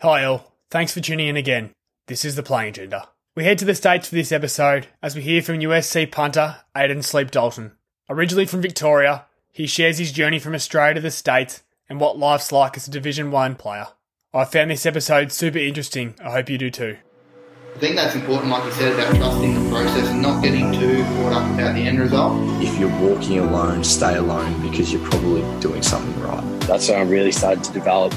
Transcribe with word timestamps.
Hi, 0.00 0.22
all. 0.22 0.54
Thanks 0.70 0.94
for 0.94 1.00
tuning 1.00 1.26
in 1.26 1.36
again. 1.36 1.72
This 2.06 2.24
is 2.24 2.36
The 2.36 2.42
Playing 2.44 2.68
Agenda. 2.68 3.08
We 3.34 3.42
head 3.42 3.58
to 3.58 3.64
the 3.64 3.74
States 3.74 4.08
for 4.08 4.14
this 4.14 4.30
episode 4.30 4.86
as 5.02 5.16
we 5.16 5.22
hear 5.22 5.42
from 5.42 5.58
USC 5.58 6.12
punter 6.12 6.58
Aadyn 6.72 7.02
Sleep 7.02 7.32
Dalton. 7.32 7.72
Originally 8.08 8.46
from 8.46 8.62
Victoria, 8.62 9.24
he 9.50 9.66
shares 9.66 9.98
his 9.98 10.12
journey 10.12 10.38
from 10.38 10.54
Australia 10.54 10.94
to 10.94 11.00
the 11.00 11.10
States 11.10 11.64
and 11.88 11.98
what 11.98 12.16
life's 12.16 12.52
like 12.52 12.76
as 12.76 12.86
a 12.86 12.92
Division 12.92 13.32
1 13.32 13.56
player. 13.56 13.88
I 14.32 14.44
found 14.44 14.70
this 14.70 14.86
episode 14.86 15.32
super 15.32 15.58
interesting. 15.58 16.14
I 16.22 16.30
hope 16.30 16.48
you 16.48 16.58
do 16.58 16.70
too. 16.70 16.96
I 17.74 17.78
think 17.80 17.96
that's 17.96 18.14
important, 18.14 18.52
like 18.52 18.66
you 18.66 18.70
said, 18.70 18.92
about 18.92 19.16
trusting 19.16 19.64
the 19.64 19.68
process 19.68 20.08
and 20.10 20.22
not 20.22 20.44
getting 20.44 20.72
too 20.74 21.02
caught 21.02 21.32
up 21.32 21.54
about 21.54 21.74
the 21.74 21.80
end 21.80 21.98
result. 21.98 22.34
If 22.62 22.78
you're 22.78 22.96
walking 23.00 23.40
alone, 23.40 23.82
stay 23.82 24.14
alone 24.14 24.62
because 24.62 24.92
you're 24.92 25.04
probably 25.10 25.42
doing 25.58 25.82
something 25.82 26.22
right. 26.22 26.60
That's 26.60 26.88
when 26.88 27.00
I 27.00 27.02
really 27.02 27.32
started 27.32 27.64
to 27.64 27.72
develop 27.72 28.14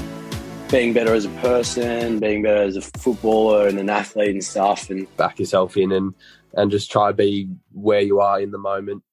being 0.72 0.94
better 0.94 1.14
as 1.14 1.26
a 1.26 1.30
person, 1.42 2.18
being 2.20 2.42
better 2.42 2.64
as 2.64 2.78
a 2.78 2.82
footballer 2.82 3.68
and 3.68 3.78
an 3.78 3.90
athlete 3.90 4.30
and 4.30 4.44
stuff. 4.44 4.90
And 4.90 5.06
back 5.18 5.38
yourself 5.38 5.76
in 5.76 5.92
and, 5.92 6.16
and 6.54 6.72
just 6.72 6.90
try 6.90 7.10
to 7.10 7.14
be 7.14 7.50
where 7.74 8.00
you 8.00 8.22
are 8.22 8.40
in 8.40 8.52
the 8.52 8.58
moment. 8.58 9.04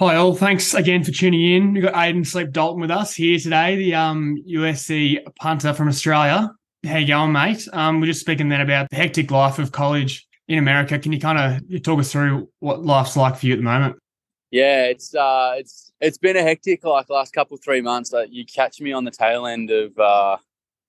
Hi 0.00 0.16
all, 0.16 0.34
thanks 0.34 0.74
again 0.74 1.04
for 1.04 1.12
tuning 1.12 1.54
in. 1.54 1.72
We've 1.72 1.84
got 1.84 1.94
Aadyn 1.94 2.26
Sleep 2.26 2.50
Dalton 2.50 2.80
with 2.80 2.90
us 2.90 3.14
here 3.14 3.38
today, 3.38 3.76
the 3.76 3.94
um, 3.94 4.36
USC 4.46 5.24
punter 5.40 5.72
from 5.72 5.88
Australia. 5.88 6.50
How 6.84 6.98
you 6.98 7.06
going, 7.06 7.32
mate? 7.32 7.66
Um, 7.72 8.00
we're 8.00 8.06
just 8.06 8.20
speaking 8.20 8.48
then 8.48 8.60
about 8.60 8.90
the 8.90 8.96
hectic 8.96 9.30
life 9.30 9.58
of 9.58 9.72
college 9.72 10.26
in 10.48 10.58
America. 10.58 10.98
Can 10.98 11.12
you 11.12 11.20
kind 11.20 11.38
of 11.38 11.82
talk 11.82 12.00
us 12.00 12.12
through 12.12 12.50
what 12.58 12.84
life's 12.84 13.16
like 13.16 13.36
for 13.36 13.46
you 13.46 13.54
at 13.54 13.58
the 13.58 13.62
moment? 13.62 13.96
Yeah, 14.50 14.84
it's 14.84 15.14
uh, 15.14 15.54
it's 15.56 15.92
it's 16.00 16.18
been 16.18 16.36
a 16.36 16.42
hectic 16.42 16.84
like 16.84 17.08
last 17.08 17.32
couple 17.32 17.56
three 17.56 17.80
months. 17.80 18.12
Uh, 18.12 18.26
you 18.28 18.44
catch 18.44 18.80
me 18.80 18.92
on 18.92 19.04
the 19.04 19.10
tail 19.10 19.46
end 19.46 19.70
of 19.70 19.98
uh, 19.98 20.36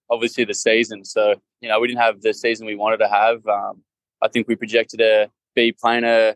obviously 0.09 0.43
the 0.43 0.53
season. 0.53 1.05
So 1.05 1.35
you 1.61 1.69
know 1.69 1.79
we 1.79 1.87
didn't 1.87 2.01
have 2.01 2.21
the 2.21 2.33
season 2.33 2.65
we 2.65 2.75
wanted 2.75 2.97
to 2.97 3.07
have. 3.07 3.45
Um, 3.47 3.83
I 4.21 4.27
think 4.27 4.47
we 4.47 4.55
projected 4.55 4.99
to 4.99 5.29
be 5.55 5.71
playing 5.71 6.03
a 6.03 6.35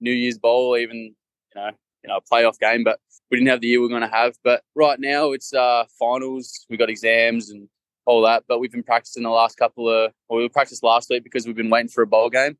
New 0.00 0.12
Year's 0.12 0.38
Bowl, 0.38 0.76
even 0.76 0.96
you 0.96 1.14
know 1.54 1.70
you 2.02 2.08
know 2.08 2.16
a 2.16 2.22
playoff 2.22 2.58
game, 2.58 2.84
but 2.84 2.98
we 3.30 3.36
didn't 3.36 3.50
have 3.50 3.60
the 3.60 3.68
year 3.68 3.80
we 3.80 3.86
are 3.86 3.90
going 3.90 4.02
to 4.02 4.08
have. 4.08 4.34
But 4.42 4.62
right 4.74 4.98
now 4.98 5.32
it's 5.32 5.52
uh, 5.52 5.84
finals. 5.98 6.66
We 6.68 6.76
got 6.76 6.90
exams 6.90 7.50
and 7.50 7.68
all 8.06 8.22
that. 8.22 8.44
But 8.48 8.58
we've 8.58 8.72
been 8.72 8.82
practicing 8.82 9.22
the 9.22 9.30
last 9.30 9.56
couple 9.56 9.88
of, 9.88 10.12
well, 10.28 10.40
we 10.40 10.48
practiced 10.48 10.82
last 10.82 11.08
week 11.10 11.24
because 11.24 11.46
we've 11.46 11.56
been 11.56 11.70
waiting 11.70 11.88
for 11.88 12.02
a 12.02 12.06
bowl 12.06 12.30
game. 12.30 12.58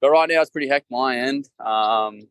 But 0.00 0.10
right 0.10 0.28
now 0.28 0.40
it's 0.40 0.50
pretty 0.50 0.68
heck 0.68 0.84
my 0.90 1.16
end. 1.16 1.48
Um, 1.64 2.28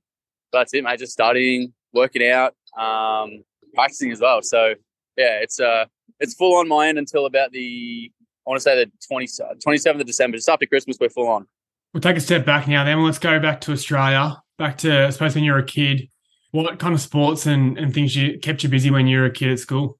that's 0.51 0.73
it, 0.73 0.83
mate. 0.83 0.99
Just 0.99 1.13
studying, 1.13 1.73
working 1.93 2.27
out, 2.27 2.55
um, 2.77 3.43
practicing 3.73 4.11
as 4.11 4.19
well. 4.19 4.41
So 4.41 4.73
yeah, 5.17 5.39
it's 5.41 5.59
uh, 5.59 5.85
it's 6.19 6.33
full 6.33 6.55
on 6.55 6.67
my 6.67 6.87
end 6.87 6.97
until 6.97 7.25
about 7.25 7.51
the 7.51 8.11
I 8.45 8.49
want 8.49 8.57
to 8.59 8.63
say 8.63 8.85
the 8.85 8.91
20, 9.07 9.27
27th 9.27 10.01
of 10.01 10.05
December. 10.05 10.37
Just 10.37 10.49
after 10.49 10.65
Christmas, 10.65 10.97
we're 10.99 11.09
full 11.09 11.27
on. 11.27 11.47
We'll 11.93 12.01
take 12.01 12.17
a 12.17 12.21
step 12.21 12.45
back 12.45 12.67
now. 12.67 12.83
Then 12.83 13.03
let's 13.03 13.19
go 13.19 13.39
back 13.39 13.61
to 13.61 13.71
Australia. 13.71 14.41
Back 14.57 14.77
to 14.79 15.07
I 15.07 15.09
suppose 15.09 15.35
when 15.35 15.43
you 15.43 15.51
were 15.51 15.59
a 15.59 15.65
kid. 15.65 16.07
What 16.51 16.79
kind 16.79 16.93
of 16.93 16.99
sports 16.99 17.45
and, 17.45 17.77
and 17.77 17.93
things 17.93 18.13
you 18.13 18.37
kept 18.37 18.63
you 18.63 18.69
busy 18.69 18.91
when 18.91 19.07
you 19.07 19.19
were 19.19 19.25
a 19.25 19.31
kid 19.31 19.51
at 19.51 19.59
school? 19.59 19.97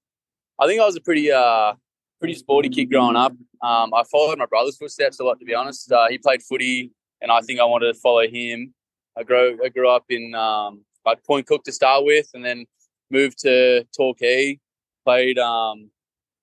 I 0.60 0.68
think 0.68 0.82
I 0.82 0.86
was 0.86 0.98
a 0.98 1.02
pretty 1.02 1.32
uh, 1.32 1.74
pretty 2.20 2.36
sporty 2.36 2.70
kid 2.70 2.86
growing 2.86 3.16
up. 3.16 3.32
Um, 3.62 3.94
I 3.94 4.04
followed 4.12 4.38
my 4.38 4.46
brother's 4.46 4.78
footsteps 4.78 5.20
a 5.20 5.24
lot, 5.24 5.40
to 5.40 5.46
be 5.46 5.54
honest. 5.54 5.92
Uh, 5.92 6.08
he 6.10 6.18
played 6.18 6.44
footy, 6.44 6.92
and 7.22 7.32
I 7.32 7.42
think 7.42 7.60
I 7.60 7.66
wanted 7.66 7.94
to 7.94 8.00
follow 8.00 8.28
him. 8.28 8.74
I 9.18 9.24
grew 9.24 9.58
I 9.64 9.70
grew 9.70 9.90
up 9.90 10.06
in 10.10 10.36
um, 10.36 10.84
like 11.06 11.24
Point 11.24 11.48
Cook 11.48 11.64
to 11.66 11.72
start 11.72 12.04
with, 12.06 12.28
and 12.34 12.44
then 12.44 12.66
moved 13.10 13.40
to 13.40 13.86
Torquay. 13.96 14.60
Played 15.06 15.40
um, 15.40 15.90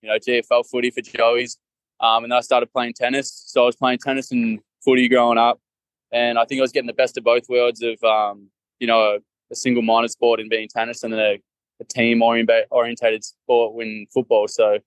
you 0.03 0.09
know 0.09 0.17
GFL 0.17 0.65
footy 0.71 0.91
for 0.91 1.01
Joey's, 1.01 1.59
um, 2.01 2.25
and 2.25 2.33
then 2.33 2.39
I 2.39 2.41
started 2.41 2.73
playing 2.73 2.95
tennis. 2.95 3.45
So 3.47 3.63
I 3.63 3.67
was 3.67 3.77
playing 3.77 3.99
tennis 3.99 4.33
and 4.33 4.61
footy 4.85 5.09
growing 5.09 5.39
up, 5.39 5.61
and 6.13 6.39
I 6.39 6.45
think 6.45 6.61
I 6.61 6.63
was 6.63 6.73
getting 6.73 6.87
the 6.87 6.93
best 6.93 7.17
of 7.19 7.25
both 7.25 7.49
worlds 7.49 7.83
of 7.83 8.03
um, 8.05 8.49
you 8.79 8.87
know 8.87 9.01
a, 9.01 9.19
a 9.51 9.55
single 9.55 9.83
minor 9.83 10.09
sport 10.09 10.41
in 10.41 10.49
being 10.49 10.69
tennis, 10.69 11.03
and 11.03 11.13
then 11.13 11.21
a, 11.21 11.41
a 11.81 11.85
team 11.85 12.23
orientated 12.23 13.25
sport 13.25 13.83
in 13.83 14.07
football. 14.13 14.49
So 14.49 14.79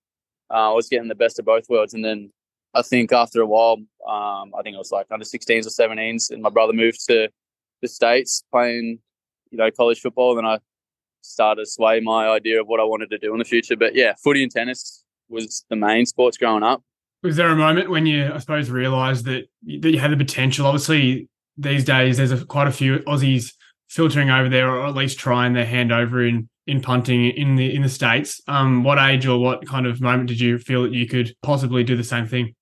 uh, 0.51 0.71
I 0.71 0.73
was 0.73 0.89
getting 0.89 1.07
the 1.07 1.15
best 1.15 1.39
of 1.39 1.45
both 1.45 1.69
worlds. 1.69 1.93
And 1.93 2.03
then 2.03 2.31
I 2.73 2.81
think 2.81 3.11
after 3.13 3.41
a 3.41 3.45
while, 3.45 3.77
um, 4.07 4.51
I 4.57 4.61
think 4.63 4.75
it 4.75 4.79
was 4.79 4.91
like 4.91 5.07
under 5.11 5.25
16s 5.25 5.65
or 5.65 5.69
17s, 5.69 6.31
and 6.31 6.41
my 6.41 6.49
brother 6.49 6.73
moved 6.73 7.05
to 7.07 7.29
the 7.81 7.87
States 7.87 8.43
playing, 8.51 8.99
you 9.49 9.57
know, 9.57 9.71
college 9.71 9.99
football. 9.99 10.35
Then 10.35 10.45
I 10.45 10.59
started 11.21 11.63
to 11.63 11.65
sway 11.69 11.99
my 11.99 12.27
idea 12.27 12.61
of 12.61 12.67
what 12.67 12.79
I 12.79 12.83
wanted 12.83 13.09
to 13.11 13.17
do 13.17 13.33
in 13.33 13.39
the 13.39 13.45
future. 13.45 13.75
But 13.75 13.95
yeah, 13.95 14.13
footy 14.23 14.43
and 14.43 14.51
tennis 14.51 15.03
was 15.29 15.65
the 15.69 15.75
main 15.75 16.05
sports 16.05 16.37
growing 16.37 16.63
up. 16.63 16.83
Was 17.23 17.35
there 17.35 17.49
a 17.49 17.55
moment 17.55 17.89
when 17.89 18.05
you, 18.05 18.31
I 18.33 18.39
suppose, 18.39 18.69
realised 18.69 19.25
that 19.25 19.45
that 19.81 19.91
you 19.91 19.99
had 19.99 20.11
the 20.11 20.17
potential? 20.17 20.65
Obviously, 20.65 21.29
these 21.57 21.83
days 21.83 22.17
there's 22.17 22.31
a, 22.31 22.45
quite 22.45 22.67
a 22.67 22.71
few 22.71 22.99
Aussies 22.99 23.53
filtering 23.89 24.29
over 24.29 24.49
there, 24.49 24.69
or 24.69 24.87
at 24.87 24.95
least 24.95 25.19
trying 25.19 25.53
their 25.53 25.65
hand 25.65 25.91
over 25.91 26.25
in 26.25 26.49
in 26.67 26.81
punting 26.81 27.31
in 27.31 27.55
the 27.55 27.73
in 27.75 27.81
the 27.81 27.89
states. 27.89 28.41
Um, 28.47 28.83
what 28.83 28.97
age 28.97 29.25
or 29.25 29.39
what 29.39 29.65
kind 29.67 29.85
of 29.85 30.01
moment 30.01 30.29
did 30.29 30.39
you 30.39 30.57
feel 30.57 30.83
that 30.83 30.93
you 30.93 31.07
could 31.07 31.35
possibly 31.43 31.83
do 31.83 31.95
the 31.95 32.03
same 32.03 32.27
thing? 32.27 32.55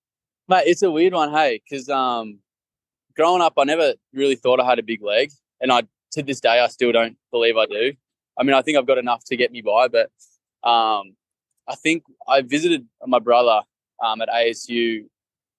Mate, 0.48 0.64
it's 0.66 0.82
a 0.82 0.90
weird 0.90 1.12
one, 1.12 1.30
hey, 1.30 1.62
because 1.68 1.88
um, 1.88 2.40
growing 3.16 3.40
up, 3.40 3.54
I 3.56 3.64
never 3.64 3.94
really 4.12 4.34
thought 4.34 4.60
I 4.60 4.66
had 4.66 4.78
a 4.78 4.82
big 4.82 5.02
leg, 5.02 5.30
and 5.60 5.72
I 5.72 5.82
to 6.12 6.22
this 6.22 6.40
day 6.40 6.60
I 6.60 6.66
still 6.66 6.92
don't 6.92 7.16
believe 7.30 7.56
I 7.56 7.66
do. 7.66 7.92
I 8.38 8.42
mean, 8.42 8.54
I 8.54 8.62
think 8.62 8.78
I've 8.78 8.86
got 8.86 8.98
enough 8.98 9.24
to 9.26 9.36
get 9.36 9.52
me 9.52 9.62
by, 9.62 9.88
but 9.88 10.10
um, 10.68 11.14
I 11.68 11.74
think 11.76 12.04
I 12.28 12.42
visited 12.42 12.86
my 13.06 13.18
brother 13.18 13.60
um, 14.04 14.20
at 14.20 14.28
ASU. 14.28 15.04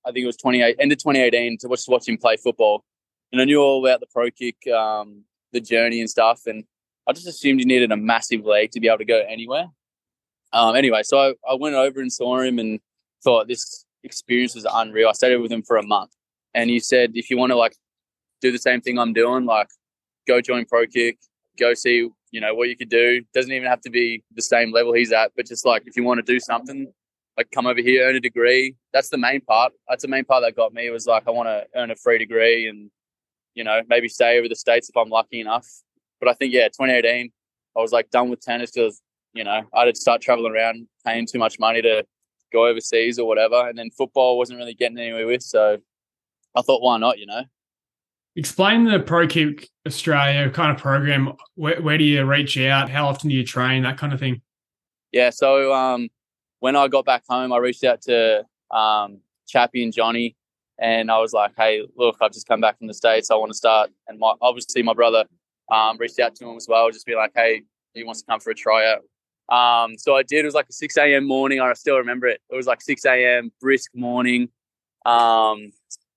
I 0.05 0.11
think 0.11 0.23
it 0.23 0.27
was 0.27 0.37
28 0.37 0.77
end 0.79 0.91
of 0.91 0.97
2018 0.97 1.57
to 1.59 1.67
watch, 1.67 1.81
watch 1.87 2.07
him 2.07 2.17
play 2.17 2.37
football, 2.37 2.83
and 3.31 3.41
I 3.41 3.45
knew 3.45 3.61
all 3.61 3.85
about 3.85 3.99
the 3.99 4.07
pro 4.11 4.29
kick, 4.31 4.55
um, 4.67 5.23
the 5.53 5.61
journey 5.61 5.99
and 5.99 6.09
stuff, 6.09 6.41
and 6.47 6.63
I 7.07 7.13
just 7.13 7.27
assumed 7.27 7.59
he 7.59 7.65
needed 7.65 7.91
a 7.91 7.97
massive 7.97 8.45
leg 8.45 8.71
to 8.71 8.79
be 8.79 8.87
able 8.87 8.99
to 8.99 9.05
go 9.05 9.23
anywhere. 9.27 9.67
Um, 10.53 10.75
anyway, 10.75 11.01
so 11.03 11.19
I, 11.19 11.33
I 11.49 11.55
went 11.55 11.75
over 11.75 12.01
and 12.01 12.11
saw 12.11 12.39
him 12.41 12.59
and 12.59 12.79
thought 13.23 13.47
this 13.47 13.85
experience 14.03 14.55
was 14.55 14.65
unreal. 14.71 15.09
I 15.09 15.13
stayed 15.13 15.35
with 15.37 15.51
him 15.51 15.63
for 15.63 15.77
a 15.77 15.83
month, 15.83 16.11
and 16.53 16.69
he 16.69 16.79
said, 16.79 17.11
if 17.13 17.29
you 17.29 17.37
want 17.37 17.51
to 17.51 17.55
like 17.55 17.75
do 18.41 18.51
the 18.51 18.57
same 18.57 18.81
thing 18.81 18.97
I'm 18.97 19.13
doing, 19.13 19.45
like 19.45 19.69
go 20.27 20.41
join 20.41 20.65
Pro 20.65 20.87
Kick, 20.87 21.17
go 21.57 21.73
see 21.73 22.09
you 22.31 22.41
know 22.41 22.55
what 22.55 22.69
you 22.69 22.77
could 22.77 22.89
do. 22.89 23.21
Doesn't 23.33 23.51
even 23.51 23.67
have 23.67 23.81
to 23.81 23.89
be 23.89 24.23
the 24.35 24.41
same 24.41 24.71
level 24.71 24.93
he's 24.93 25.11
at, 25.11 25.31
but 25.35 25.45
just 25.45 25.65
like 25.65 25.83
if 25.85 25.95
you 25.95 26.03
want 26.03 26.25
to 26.25 26.33
do 26.33 26.39
something, 26.39 26.91
like 27.37 27.51
come 27.51 27.67
over 27.67 27.81
here, 27.81 28.07
earn 28.07 28.15
a 28.15 28.19
degree. 28.19 28.75
That's 28.93 29.09
the 29.09 29.17
main 29.17 29.41
part. 29.41 29.73
That's 29.87 30.01
the 30.01 30.07
main 30.07 30.25
part 30.25 30.43
that 30.43 30.55
got 30.55 30.73
me 30.73 30.89
was 30.89 31.05
like 31.05 31.27
I 31.27 31.31
want 31.31 31.47
to 31.47 31.65
earn 31.75 31.91
a 31.91 31.95
free 31.95 32.17
degree 32.17 32.67
and 32.67 32.89
you 33.53 33.63
know 33.63 33.81
maybe 33.87 34.07
stay 34.07 34.39
over 34.39 34.47
the 34.47 34.55
states 34.55 34.89
if 34.89 34.97
I'm 34.97 35.09
lucky 35.09 35.41
enough. 35.41 35.67
But 36.19 36.29
I 36.29 36.33
think 36.33 36.53
yeah, 36.53 36.67
2018, 36.67 37.31
I 37.77 37.81
was 37.81 37.91
like 37.91 38.09
done 38.09 38.29
with 38.29 38.41
tennis 38.41 38.71
because 38.71 39.01
you 39.33 39.43
know 39.43 39.61
I 39.73 39.85
had 39.85 39.93
to 39.93 39.99
start 39.99 40.21
traveling 40.21 40.53
around, 40.53 40.87
paying 41.05 41.27
too 41.27 41.39
much 41.39 41.59
money 41.59 41.81
to 41.81 42.05
go 42.53 42.67
overseas 42.67 43.19
or 43.19 43.27
whatever, 43.27 43.67
and 43.67 43.77
then 43.77 43.89
football 43.91 44.37
wasn't 44.37 44.59
really 44.59 44.73
getting 44.73 44.97
anywhere 44.97 45.27
with. 45.27 45.43
So 45.43 45.77
I 46.55 46.61
thought, 46.61 46.81
why 46.81 46.97
not? 46.97 47.19
You 47.19 47.25
know. 47.25 47.43
Explain 48.35 48.85
the 48.85 48.99
Pro 48.99 49.27
Kick 49.27 49.69
Australia 49.85 50.49
kind 50.49 50.71
of 50.71 50.81
program. 50.81 51.33
Where, 51.55 51.81
where 51.81 51.97
do 51.97 52.03
you 52.03 52.23
reach 52.25 52.57
out? 52.57 52.89
How 52.89 53.07
often 53.07 53.29
do 53.29 53.35
you 53.35 53.45
train? 53.45 53.83
That 53.83 53.97
kind 53.97 54.13
of 54.13 54.19
thing. 54.19 54.41
Yeah. 55.11 55.31
So 55.31 55.73
um, 55.73 56.09
when 56.59 56.75
I 56.75 56.87
got 56.87 57.05
back 57.05 57.23
home, 57.27 57.51
I 57.51 57.57
reached 57.57 57.83
out 57.83 58.01
to 58.03 58.45
um, 58.71 59.19
Chappie 59.47 59.83
and 59.83 59.91
Johnny, 59.91 60.37
and 60.79 61.11
I 61.11 61.19
was 61.19 61.33
like, 61.33 61.51
"Hey, 61.57 61.85
look, 61.97 62.17
I've 62.21 62.31
just 62.31 62.47
come 62.47 62.61
back 62.61 62.77
from 62.77 62.87
the 62.87 62.93
states. 62.93 63.29
I 63.29 63.35
want 63.35 63.51
to 63.51 63.57
start." 63.57 63.89
And 64.07 64.17
my, 64.17 64.33
obviously, 64.41 64.81
my 64.81 64.93
brother 64.93 65.25
um, 65.71 65.97
reached 65.97 66.19
out 66.19 66.35
to 66.35 66.47
him 66.47 66.57
as 66.57 66.67
well, 66.67 66.91
just 66.91 67.05
be 67.05 67.15
like, 67.15 67.31
hey, 67.33 67.63
he 67.93 68.03
wants 68.03 68.21
to 68.21 68.27
come 68.27 68.39
for 68.39 68.51
a 68.51 68.55
tryout. 68.55 69.01
Um, 69.49 69.97
so 69.97 70.15
I 70.15 70.23
did. 70.23 70.39
It 70.39 70.45
was 70.45 70.53
like 70.53 70.69
a 70.69 70.73
6 70.73 70.97
a.m. 70.97 71.25
morning. 71.25 71.59
I 71.59 71.73
still 71.73 71.97
remember 71.97 72.27
it. 72.27 72.41
It 72.49 72.55
was 72.55 72.67
like 72.67 72.81
6 72.81 73.05
a.m. 73.05 73.51
brisk 73.59 73.91
morning. 73.95 74.49
Um, 75.05 75.71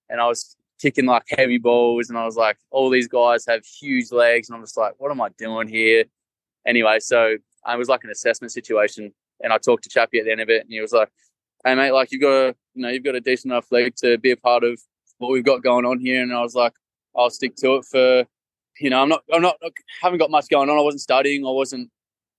and 0.09 0.21
I 0.21 0.27
was 0.27 0.57
kicking 0.85 1.07
like 1.07 1.25
heavy 1.31 1.57
balls. 1.57 2.11
And 2.11 2.19
I 2.19 2.25
was 2.25 2.37
like, 2.37 2.59
all 2.71 2.91
these 2.91 3.09
guys 3.09 3.47
have 3.47 3.65
huge 3.65 4.13
legs. 4.13 4.49
And 4.49 4.57
I'm 4.57 4.63
just 4.63 4.77
like, 4.77 4.95
what 4.99 5.11
am 5.11 5.21
I 5.21 5.31
doing 5.39 5.67
here? 5.67 6.05
Anyway, 6.67 6.99
so 7.01 7.37
um, 7.65 7.75
it 7.75 7.79
was 7.79 7.89
like 7.89 8.05
an 8.05 8.11
assessment 8.11 8.53
situation. 8.53 9.13
And 9.41 9.53
I 9.53 9.59
talked 9.59 9.85
to 9.85 9.89
Chappie 9.89 10.19
at 10.19 10.27
the 10.27 10.33
end 10.33 10.43
of 10.43 10.51
it. 10.51 10.63
And 10.63 10.71
he 10.71 10.81
was 10.81 10.93
like, 10.93 11.09
hey, 11.65 11.75
mate, 11.75 11.93
like 11.93 12.13
you've 12.13 12.21
got 12.21 12.33
a, 12.33 12.55
you 12.75 12.83
know, 12.83 12.91
you've 12.91 13.05
got 13.05 13.15
a 13.15 13.21
decent 13.21 13.53
enough 13.53 13.73
leg 13.73 13.95
to 13.97 14.19
be 14.19 14.33
a 14.33 14.37
part 14.37 14.63
of 14.63 14.79
what 15.19 15.31
we've 15.33 15.45
got 15.45 15.63
going 15.63 15.87
on 15.87 16.01
here. 16.01 16.23
And 16.23 16.35
I 16.35 16.43
was 16.43 16.55
like, 16.55 16.75
I'll 17.17 17.31
stick 17.31 17.57
to 17.57 17.77
it 17.77 17.85
for 17.87 18.27
you 18.81 18.91
know, 18.91 19.01
I'm 19.01 19.09
not, 19.09 19.23
I'm 19.33 19.43
not, 19.43 19.57
haven't 20.03 20.19
got 20.19 20.31
much 20.31 20.49
going 20.49 20.69
on. 20.69 20.77
I 20.77 20.81
wasn't 20.81 21.01
studying. 21.01 21.47
I 21.47 21.51
wasn't, 21.51 21.91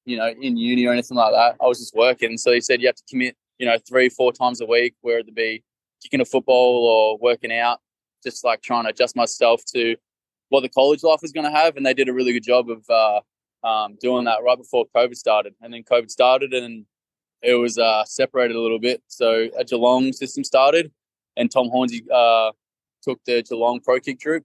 you 0.06 0.18
know, 0.18 0.28
in 0.28 0.58
uni 0.58 0.86
or 0.86 0.92
anything 0.92 1.18
like 1.18 1.32
that. 1.32 1.56
I 1.62 1.66
was 1.66 1.80
just 1.80 1.96
working. 1.96 2.38
So 2.38 2.52
he 2.52 2.62
said 2.62 2.82
you 2.82 2.88
have 2.88 2.96
to 2.96 3.04
commit, 3.10 3.36
you 3.58 3.66
know, 3.66 3.78
three, 3.88 4.10
four 4.10 4.34
times 4.34 4.62
a 4.62 4.66
week, 4.66 4.96
whether 5.02 5.20
it'd 5.20 5.34
be 5.34 5.64
kicking 6.04 6.22
a 6.22 6.26
football 6.26 6.86
or 6.86 7.18
working 7.18 7.54
out, 7.54 7.80
just 8.26 8.44
like 8.44 8.62
trying 8.62 8.84
to 8.84 8.90
adjust 8.90 9.16
myself 9.16 9.64
to 9.74 9.96
what 10.50 10.62
the 10.62 10.70
college 10.70 11.04
life 11.04 11.20
was 11.22 11.32
going 11.32 11.46
to 11.46 11.58
have. 11.58 11.78
And 11.78 11.86
they 11.86 11.94
did 11.94 12.10
a 12.10 12.14
really 12.14 12.34
good 12.34 12.44
job 12.44 12.70
of 12.70 12.84
uh, 12.90 13.22
um, 13.66 13.98
doing 14.02 14.26
that 14.26 14.44
right 14.44 14.58
before 14.58 14.86
COVID 14.96 15.16
started. 15.16 15.54
And 15.62 15.74
then 15.74 15.84
COVID 15.84 16.12
started 16.12 16.54
and 16.54 16.86
it 17.46 17.54
was 17.54 17.78
uh, 17.78 18.04
separated 18.06 18.56
a 18.56 18.60
little 18.60 18.80
bit. 18.80 19.04
So 19.08 19.50
a 19.58 19.64
Geelong 19.64 20.12
system 20.14 20.44
started, 20.44 20.92
and 21.38 21.50
Tom 21.52 21.70
Hornsey 21.70 22.04
uh, 22.12 22.52
took 23.04 23.20
the 23.26 23.44
Geelong 23.44 23.80
Pro 23.82 24.00
Kick 24.00 24.20
troop, 24.20 24.44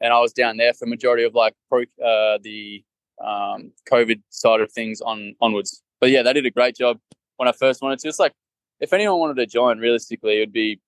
and 0.00 0.12
I 0.12 0.18
was 0.20 0.32
down 0.32 0.56
there 0.56 0.72
for 0.72 0.86
majority 0.86 1.24
of 1.24 1.34
like 1.34 1.54
pro 1.68 1.82
uh, 1.82 2.38
the 2.42 2.82
um, 3.22 3.72
COVID 3.90 4.22
side 4.30 4.60
of 4.60 4.72
things 4.72 5.00
on 5.02 5.34
onwards. 5.40 5.82
But 6.00 6.10
yeah, 6.10 6.22
they 6.22 6.32
did 6.32 6.46
a 6.46 6.50
great 6.50 6.76
job 6.76 6.98
when 7.36 7.48
I 7.48 7.52
first 7.52 7.82
wanted 7.82 7.98
to. 8.00 8.08
It's 8.08 8.18
like 8.18 8.32
if 8.80 8.92
anyone 8.94 9.18
wanted 9.18 9.36
to 9.36 9.46
join, 9.46 9.78
realistically, 9.78 10.38
it 10.38 10.40
would 10.40 10.52
be 10.52 10.80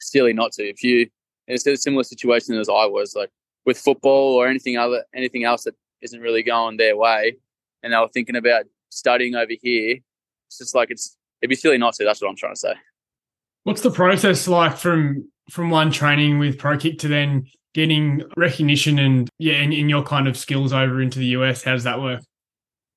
silly 0.00 0.32
not 0.32 0.52
to. 0.52 0.64
If 0.64 0.82
you 0.82 1.08
it's 1.54 1.66
a 1.66 1.76
similar 1.76 2.04
situation 2.04 2.58
as 2.58 2.68
I 2.68 2.86
was, 2.86 3.14
like 3.14 3.30
with 3.64 3.78
football 3.78 4.34
or 4.34 4.48
anything 4.48 4.76
other 4.76 5.04
anything 5.14 5.44
else 5.44 5.64
that 5.64 5.74
isn't 6.02 6.20
really 6.20 6.42
going 6.42 6.76
their 6.76 6.96
way, 6.96 7.36
and 7.82 7.92
they 7.92 7.98
were 7.98 8.08
thinking 8.08 8.36
about 8.36 8.64
studying 8.90 9.34
over 9.34 9.52
here. 9.60 9.98
It's 10.48 10.58
just 10.58 10.74
like 10.74 10.90
it's 10.90 11.16
it'd 11.40 11.50
be 11.50 11.56
silly 11.56 11.78
not 11.78 11.94
to. 11.94 12.04
That's 12.04 12.22
what 12.22 12.28
I'm 12.28 12.36
trying 12.36 12.54
to 12.54 12.60
say. 12.60 12.74
What's 13.64 13.82
the 13.82 13.90
process 13.90 14.46
like 14.48 14.76
from 14.76 15.30
from 15.50 15.70
one 15.70 15.90
training 15.90 16.38
with 16.38 16.58
ProKick 16.58 16.98
to 17.00 17.08
then 17.08 17.46
getting 17.74 18.22
recognition 18.36 18.98
and 18.98 19.28
yeah, 19.38 19.60
in, 19.60 19.72
in 19.72 19.88
your 19.88 20.02
kind 20.02 20.26
of 20.26 20.36
skills 20.36 20.72
over 20.72 21.00
into 21.00 21.18
the 21.18 21.26
US? 21.26 21.62
How 21.62 21.72
does 21.72 21.84
that 21.84 22.00
work? 22.00 22.22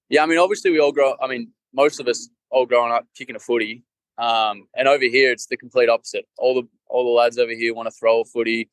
Yeah, 0.10 0.24
I 0.24 0.25
mean, 0.25 0.40
obviously 0.40 0.72
we 0.72 0.80
all 0.80 0.92
grow. 0.92 1.16
I 1.22 1.28
mean, 1.28 1.51
most 1.74 2.00
of 2.00 2.07
us 2.07 2.30
all 2.50 2.66
growing 2.66 2.92
up 2.92 3.06
kicking 3.16 3.36
a 3.36 3.40
footy, 3.40 3.84
um, 4.18 4.68
and 4.75 4.88
over 4.88 5.04
here 5.06 5.31
it's 5.31 5.48
the 5.48 5.57
complete 5.57 5.90
opposite. 5.90 6.25
All 6.38 6.56
the 6.56 6.68
all 6.89 7.06
the 7.06 7.12
lads 7.12 7.38
over 7.38 7.51
here 7.51 7.74
want 7.74 7.88
to 7.88 7.91
throw 7.91 8.21
a 8.21 8.25
footy. 8.25 8.69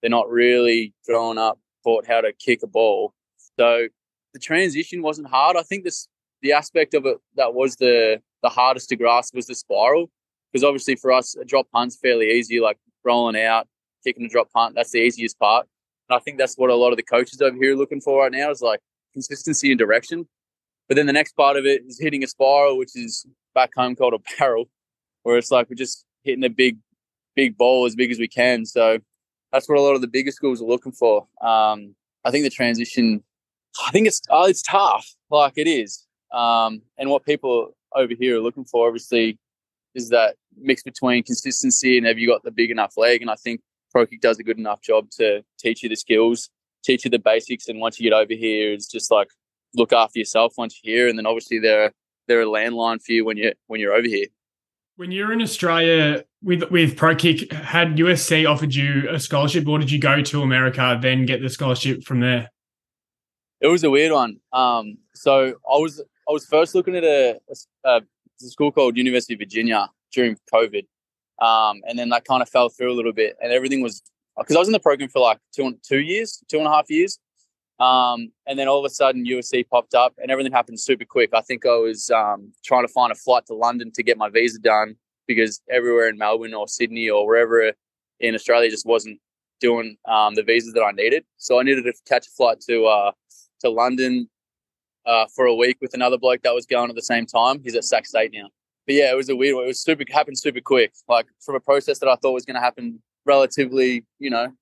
They're 0.00 0.10
not 0.10 0.30
really 0.30 0.94
growing 1.06 1.38
up 1.38 1.58
taught 1.84 2.06
how 2.06 2.20
to 2.20 2.32
kick 2.32 2.62
a 2.62 2.66
ball. 2.66 3.14
So 3.58 3.88
the 4.32 4.38
transition 4.38 5.02
wasn't 5.02 5.28
hard. 5.28 5.56
I 5.56 5.62
think 5.62 5.84
this 5.84 6.08
the 6.42 6.52
aspect 6.52 6.94
of 6.94 7.06
it 7.06 7.18
that 7.36 7.54
was 7.54 7.76
the 7.76 8.20
the 8.42 8.48
hardest 8.48 8.88
to 8.90 8.96
grasp 8.96 9.34
was 9.34 9.46
the 9.46 9.54
spiral 9.54 10.10
because 10.52 10.64
obviously 10.64 10.96
for 10.96 11.12
us 11.12 11.36
a 11.36 11.44
drop 11.44 11.66
punt's 11.72 11.96
fairly 11.96 12.30
easy, 12.30 12.60
like 12.60 12.78
rolling 13.04 13.40
out, 13.40 13.66
kicking 14.04 14.24
a 14.24 14.28
drop 14.28 14.50
punt. 14.52 14.74
That's 14.74 14.92
the 14.92 15.00
easiest 15.00 15.38
part. 15.38 15.66
And 16.08 16.16
I 16.16 16.20
think 16.20 16.38
that's 16.38 16.56
what 16.56 16.70
a 16.70 16.74
lot 16.74 16.90
of 16.90 16.96
the 16.96 17.02
coaches 17.02 17.40
over 17.40 17.56
here 17.56 17.72
are 17.72 17.76
looking 17.76 18.00
for 18.00 18.22
right 18.22 18.32
now 18.32 18.50
is 18.50 18.62
like 18.62 18.80
consistency 19.12 19.70
and 19.70 19.78
direction. 19.78 20.28
But 20.88 20.96
then 20.96 21.06
the 21.06 21.12
next 21.12 21.32
part 21.32 21.56
of 21.56 21.66
it 21.66 21.82
is 21.86 22.00
hitting 22.00 22.24
a 22.24 22.26
spiral, 22.26 22.78
which 22.78 22.96
is 22.96 23.26
back 23.54 23.70
home 23.76 23.94
called 23.94 24.14
a 24.14 24.38
barrel, 24.38 24.68
where 25.22 25.36
it's 25.36 25.50
like 25.50 25.68
we're 25.68 25.76
just 25.76 26.04
hitting 26.22 26.44
a 26.44 26.48
big, 26.48 26.78
big 27.38 27.56
ball 27.56 27.86
as 27.86 27.94
big 27.94 28.10
as 28.10 28.18
we 28.18 28.26
can. 28.26 28.66
So 28.66 28.98
that's 29.52 29.68
what 29.68 29.78
a 29.78 29.80
lot 29.80 29.94
of 29.94 30.00
the 30.00 30.08
bigger 30.08 30.32
schools 30.32 30.60
are 30.60 30.64
looking 30.66 30.90
for. 30.90 31.28
Um, 31.40 31.94
I 32.24 32.32
think 32.32 32.42
the 32.42 32.50
transition, 32.50 33.22
I 33.86 33.92
think 33.92 34.08
it's 34.08 34.20
uh, 34.28 34.46
it's 34.48 34.62
tough, 34.62 35.06
like 35.30 35.52
it 35.56 35.68
is. 35.68 36.04
Um, 36.32 36.82
and 36.98 37.08
what 37.10 37.24
people 37.24 37.76
over 37.94 38.12
here 38.18 38.36
are 38.38 38.40
looking 38.40 38.64
for, 38.64 38.88
obviously, 38.88 39.38
is 39.94 40.08
that 40.08 40.34
mix 40.56 40.82
between 40.82 41.22
consistency 41.22 41.96
and 41.96 42.06
have 42.08 42.18
you 42.18 42.26
got 42.26 42.42
the 42.42 42.50
big 42.50 42.72
enough 42.72 42.94
leg? 42.96 43.22
And 43.22 43.30
I 43.30 43.36
think 43.36 43.60
ProKick 43.94 44.20
does 44.20 44.40
a 44.40 44.42
good 44.42 44.58
enough 44.58 44.82
job 44.82 45.08
to 45.18 45.44
teach 45.60 45.84
you 45.84 45.88
the 45.88 45.96
skills, 45.96 46.50
teach 46.84 47.04
you 47.04 47.10
the 47.10 47.20
basics. 47.20 47.68
And 47.68 47.78
once 47.78 48.00
you 48.00 48.10
get 48.10 48.16
over 48.16 48.34
here, 48.34 48.72
it's 48.72 48.90
just 48.90 49.12
like 49.12 49.28
look 49.76 49.92
after 49.92 50.18
yourself 50.18 50.54
once 50.58 50.80
you're 50.82 50.96
here. 50.96 51.08
And 51.08 51.16
then 51.16 51.26
obviously 51.26 51.60
they're 51.60 51.92
they're 52.26 52.42
a 52.42 52.46
landline 52.46 53.00
for 53.00 53.12
you 53.12 53.24
when 53.24 53.36
you 53.36 53.52
when 53.68 53.80
you're 53.80 53.94
over 53.94 54.08
here. 54.08 54.26
When 54.98 55.12
you're 55.12 55.32
in 55.32 55.40
Australia 55.40 56.24
with 56.42 56.72
with 56.72 56.96
Pro 56.96 57.14
Kick, 57.14 57.52
had 57.52 57.98
USC 57.98 58.50
offered 58.50 58.74
you 58.74 59.08
a 59.08 59.20
scholarship, 59.20 59.68
or 59.68 59.78
did 59.78 59.92
you 59.92 60.00
go 60.00 60.22
to 60.22 60.42
America 60.42 60.98
then 61.00 61.24
get 61.24 61.40
the 61.40 61.48
scholarship 61.48 62.02
from 62.02 62.18
there? 62.18 62.50
It 63.60 63.68
was 63.68 63.84
a 63.84 63.90
weird 63.90 64.10
one. 64.10 64.40
Um, 64.52 64.98
so 65.14 65.54
I 65.72 65.78
was 65.78 66.02
I 66.28 66.32
was 66.32 66.46
first 66.46 66.74
looking 66.74 66.96
at 66.96 67.04
a, 67.04 67.38
a, 67.84 67.90
a 67.90 68.02
school 68.40 68.72
called 68.72 68.96
University 68.96 69.34
of 69.34 69.38
Virginia 69.38 69.88
during 70.12 70.36
COVID, 70.52 70.84
um, 71.40 71.80
and 71.86 71.96
then 71.96 72.08
that 72.08 72.24
kind 72.24 72.42
of 72.42 72.48
fell 72.48 72.68
through 72.68 72.90
a 72.92 72.96
little 72.96 73.12
bit, 73.12 73.36
and 73.40 73.52
everything 73.52 73.82
was 73.82 74.02
because 74.36 74.56
I 74.56 74.58
was 74.58 74.66
in 74.66 74.72
the 74.72 74.80
program 74.80 75.10
for 75.10 75.20
like 75.20 75.38
two 75.54 75.78
two 75.80 76.00
years, 76.00 76.42
two 76.48 76.58
and 76.58 76.66
a 76.66 76.70
half 76.70 76.90
years, 76.90 77.20
um, 77.80 78.32
and 78.46 78.58
then 78.58 78.68
all 78.68 78.78
of 78.78 78.84
a 78.84 78.90
sudden 78.90 79.24
USC 79.24 79.68
popped 79.68 79.94
up, 79.94 80.14
and 80.18 80.30
everything 80.30 80.52
happened 80.52 80.80
super 80.80 81.04
quick. 81.04 81.30
I 81.32 81.40
think 81.40 81.64
I 81.64 81.76
was 81.76 82.10
um, 82.10 82.52
trying 82.64 82.86
to 82.86 82.92
find 82.92 83.12
a 83.12 83.14
flight 83.14 83.46
to 83.46 83.54
London 83.54 83.92
to 83.92 84.02
get 84.02 84.18
my 84.18 84.28
visa 84.28 84.58
done 84.58 84.96
because 85.26 85.60
everywhere 85.70 86.08
in 86.08 86.18
Melbourne 86.18 86.54
or 86.54 86.66
Sydney 86.66 87.08
or 87.08 87.26
wherever 87.26 87.72
in 88.20 88.34
Australia 88.34 88.70
just 88.70 88.86
wasn't 88.86 89.20
doing 89.60 89.96
um, 90.06 90.34
the 90.34 90.42
visas 90.42 90.72
that 90.72 90.82
I 90.82 90.92
needed. 90.92 91.24
So 91.36 91.60
I 91.60 91.62
needed 91.62 91.84
to 91.84 91.92
catch 92.06 92.26
a 92.26 92.30
flight 92.30 92.60
to 92.68 92.86
uh, 92.86 93.12
to 93.60 93.70
London 93.70 94.28
uh, 95.06 95.26
for 95.34 95.46
a 95.46 95.54
week 95.54 95.78
with 95.80 95.94
another 95.94 96.18
bloke 96.18 96.42
that 96.42 96.54
was 96.54 96.66
going 96.66 96.90
at 96.90 96.96
the 96.96 97.02
same 97.02 97.26
time. 97.26 97.60
He's 97.62 97.74
at 97.74 97.84
Sac 97.84 98.06
State 98.06 98.32
now. 98.32 98.48
But 98.86 98.94
yeah, 98.94 99.10
it 99.10 99.16
was 99.16 99.28
a 99.28 99.36
weird 99.36 99.54
one. 99.54 99.64
It 99.64 99.68
was 99.68 99.80
super 99.80 100.04
happened 100.10 100.38
super 100.38 100.60
quick. 100.60 100.92
Like 101.08 101.26
from 101.40 101.54
a 101.54 101.60
process 101.60 101.98
that 102.00 102.08
I 102.08 102.16
thought 102.16 102.32
was 102.32 102.44
going 102.44 102.54
to 102.56 102.60
happen 102.60 103.02
relatively, 103.24 104.04
you 104.18 104.30
know, 104.30 104.52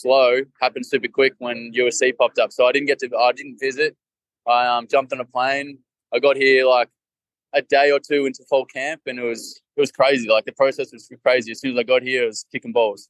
slow, 0.00 0.40
happened 0.60 0.86
super 0.86 1.08
quick 1.08 1.34
when 1.38 1.72
USC 1.74 2.16
popped 2.16 2.38
up. 2.38 2.52
So 2.52 2.66
I 2.66 2.72
didn't 2.72 2.86
get 2.86 2.98
to. 3.00 3.16
I 3.16 3.32
didn't 3.32 3.58
visit. 3.58 3.96
I 4.46 4.66
um, 4.66 4.86
jumped 4.88 5.12
on 5.12 5.20
a 5.20 5.24
plane. 5.24 5.78
I 6.12 6.18
got 6.18 6.36
here 6.36 6.66
like 6.66 6.88
a 7.52 7.62
day 7.62 7.90
or 7.90 8.00
two 8.00 8.26
into 8.26 8.44
fall 8.48 8.64
camp, 8.64 9.02
and 9.06 9.18
it 9.18 9.22
was 9.22 9.60
it 9.76 9.80
was 9.80 9.92
crazy. 9.92 10.28
Like 10.28 10.44
the 10.44 10.52
process 10.52 10.92
was 10.92 11.08
crazy. 11.22 11.52
As 11.52 11.60
soon 11.60 11.72
as 11.72 11.78
I 11.78 11.82
got 11.82 12.02
here, 12.02 12.24
it 12.24 12.26
was 12.26 12.44
kicking 12.52 12.72
balls. 12.72 13.08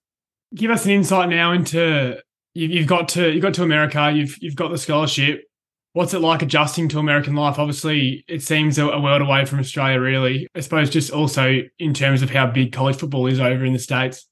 Give 0.55 0.71
us 0.71 0.85
an 0.85 0.93
insight 0.93 1.29
now 1.29 1.53
into 1.53 2.19
you've 2.55 2.87
got 2.87 3.09
to 3.11 3.31
you 3.31 3.41
got 3.41 3.55
to 3.55 3.63
America. 3.63 4.13
You've 4.15 4.37
you've 4.41 4.57
got 4.57 4.71
the 4.71 4.79
scholarship 4.79 5.45
what's 5.93 6.15
it 6.15 6.21
like 6.21 6.43
adjusting 6.43 6.89
to 6.89 6.99
American 6.99 7.35
life? 7.35 7.59
Obviously, 7.59 8.25
it 8.29 8.43
seems 8.43 8.79
a, 8.79 8.99
world 8.99 9.23
away 9.23 9.45
from 9.45 9.59
Australia, 9.59 10.01
really. 10.01 10.49
I 10.55 10.61
suppose 10.61 10.91
just 10.91 11.11
also 11.11 11.61
in 11.79 11.95
terms 11.95 12.23
of 12.23 12.31
how 12.31 12.47
big 12.47 12.73
college 12.73 12.97
football 12.97 13.27
is 13.27 13.41
over 13.41 13.65
in 13.65 13.73
the 13.73 13.79
states. 13.79 14.27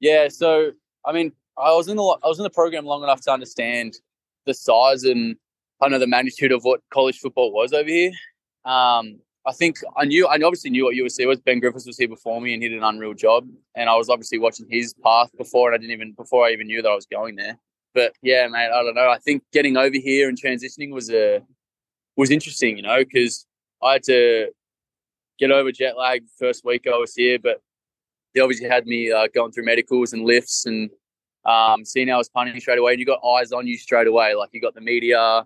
Yeah, 0.00 0.28
so 0.28 0.72
I 1.04 1.12
mean, 1.12 1.32
I 1.62 1.74
was 1.74 1.88
in 1.88 1.96
the 1.96 2.02
I 2.02 2.28
was 2.28 2.38
in 2.38 2.42
the 2.42 2.50
program 2.50 2.84
long 2.84 3.02
enough 3.02 3.20
to 3.22 3.32
understand 3.32 3.94
the 4.46 4.54
size 4.54 5.04
and 5.04 5.36
kind 5.80 5.94
of 5.94 6.00
the 6.00 6.06
magnitude 6.06 6.52
of 6.52 6.62
what 6.64 6.80
college 6.90 7.18
football 7.18 7.52
was 7.52 7.72
over 7.72 7.88
here. 7.88 8.12
Um, 8.64 9.20
I 9.46 9.52
think 9.52 9.78
I 9.96 10.04
knew 10.04 10.26
I 10.26 10.34
obviously 10.34 10.70
knew 10.70 10.84
what 10.84 10.94
USC 10.94 11.26
was. 11.26 11.40
Ben 11.40 11.60
Griffiths 11.60 11.86
was 11.86 11.98
here 11.98 12.08
before 12.08 12.40
me 12.40 12.54
and 12.54 12.62
he 12.62 12.68
did 12.68 12.78
an 12.78 12.84
unreal 12.84 13.14
job. 13.14 13.48
And 13.74 13.88
I 13.88 13.96
was 13.96 14.08
obviously 14.08 14.38
watching 14.38 14.66
his 14.68 14.94
path 14.94 15.30
before, 15.36 15.68
and 15.68 15.74
I 15.74 15.78
didn't 15.78 15.92
even 15.92 16.12
before 16.12 16.46
I 16.46 16.52
even 16.52 16.68
knew 16.68 16.82
that 16.82 16.88
I 16.88 16.94
was 16.94 17.06
going 17.06 17.36
there. 17.36 17.58
But 17.94 18.12
yeah, 18.22 18.46
mate, 18.48 18.70
I 18.72 18.82
don't 18.82 18.94
know. 18.94 19.10
I 19.10 19.18
think 19.18 19.42
getting 19.52 19.76
over 19.76 19.96
here 19.96 20.28
and 20.28 20.40
transitioning 20.40 20.92
was 20.92 21.10
a 21.10 21.42
was 22.16 22.30
interesting, 22.30 22.76
you 22.76 22.82
know, 22.82 22.98
because 22.98 23.46
I 23.82 23.94
had 23.94 24.02
to 24.04 24.48
get 25.38 25.50
over 25.50 25.72
jet 25.72 25.96
lag 25.98 26.22
first 26.38 26.64
week 26.64 26.86
I 26.86 26.96
was 26.96 27.14
here, 27.14 27.38
but 27.38 27.60
they 28.34 28.40
obviously 28.40 28.68
had 28.68 28.86
me 28.86 29.10
uh, 29.10 29.26
going 29.34 29.52
through 29.52 29.64
medicals 29.64 30.12
and 30.12 30.24
lifts 30.24 30.66
and 30.66 30.90
um, 31.44 31.84
seeing 31.84 32.08
how 32.08 32.14
I 32.14 32.18
was 32.18 32.28
punting 32.28 32.58
straight 32.60 32.78
away. 32.78 32.92
And 32.92 33.00
you 33.00 33.06
got 33.06 33.20
eyes 33.24 33.52
on 33.52 33.66
you 33.66 33.76
straight 33.76 34.06
away. 34.06 34.34
Like 34.34 34.50
you 34.52 34.60
got 34.60 34.74
the 34.74 34.80
media, 34.80 35.44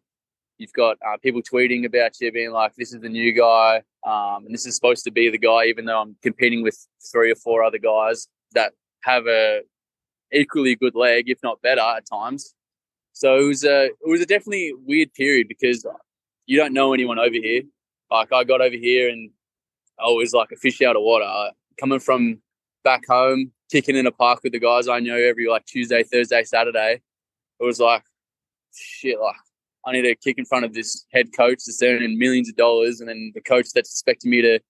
you've 0.59 0.73
got 0.73 0.97
uh, 1.07 1.17
people 1.23 1.43
tweeting 1.43 1.85
about 1.85 2.13
you, 2.21 2.33
being 2.33 2.53
like, 2.53 2.75
"This 2.77 2.93
is 2.93 3.01
the 3.01 3.09
new 3.09 3.33
guy," 3.33 3.83
um, 4.07 4.47
and 4.47 4.55
this 4.55 4.67
is 4.67 4.75
supposed 4.75 5.05
to 5.05 5.11
be 5.11 5.31
the 5.31 5.39
guy, 5.39 5.67
even 5.67 5.85
though 5.85 6.01
I'm 6.01 6.17
competing 6.23 6.63
with 6.63 6.87
three 7.13 7.31
or 7.31 7.37
four 7.37 7.63
other 7.63 7.79
guys 7.79 8.29
that 8.53 8.73
have 9.03 9.27
a 9.27 9.61
equally 10.33 10.77
good 10.77 10.95
leg, 10.95 11.29
if 11.29 11.39
not 11.43 11.63
better 11.63 11.81
at 11.81 12.05
times. 12.07 12.55
So 13.13 13.39
it 13.39 13.45
was 13.45 13.65
a 13.65 13.87
it 13.87 13.97
was 14.05 14.21
a 14.21 14.27
definitely 14.27 14.75
weird 14.87 15.13
period 15.15 15.49
because 15.49 15.87
you 16.47 16.57
don't 16.57 16.75
know 16.75 16.93
anyone 16.93 17.19
over 17.19 17.35
here. 17.35 17.63
Like 18.11 18.33
I 18.33 18.45
got 18.45 18.61
over 18.61 18.77
here 18.77 19.09
and 19.09 19.31
I 19.99 20.05
was 20.05 20.33
like 20.33 20.53
a 20.53 20.57
fish 20.57 20.83
out 20.83 20.97
of 20.97 21.03
water. 21.03 21.53
Coming 21.79 22.01
from 22.01 22.41
back 22.85 23.07
home, 23.07 23.53
kicking 23.71 23.97
in 23.97 24.07
a 24.07 24.13
park 24.13 24.41
with 24.43 24.53
the 24.53 24.59
guys 24.59 24.89
I 24.89 25.01
know 25.01 25.17
every 25.17 25.49
like 25.49 25.67
Tuesday, 25.67 26.03
Thursday, 26.03 26.45
Saturday. 26.45 27.01
It 27.61 27.65
was 27.65 27.81
like 27.81 28.03
shit. 28.75 29.21
Like 29.21 29.37
I 29.87 29.93
need 29.93 30.03
to 30.03 30.15
kick 30.17 30.39
in 30.39 30.45
front 30.45 30.65
of 30.65 30.75
this 30.75 31.07
head 31.13 31.29
coach 31.37 31.61
that's 31.67 31.83
earning 31.83 32.19
millions 32.19 32.49
of 32.49 32.57
dollars, 32.57 33.01
and 33.01 33.09
then 33.09 33.33
the 33.35 33.41
coach 33.41 33.69
that's 33.75 33.91
expecting 33.91 34.31
me 34.31 34.43
to 34.43 34.61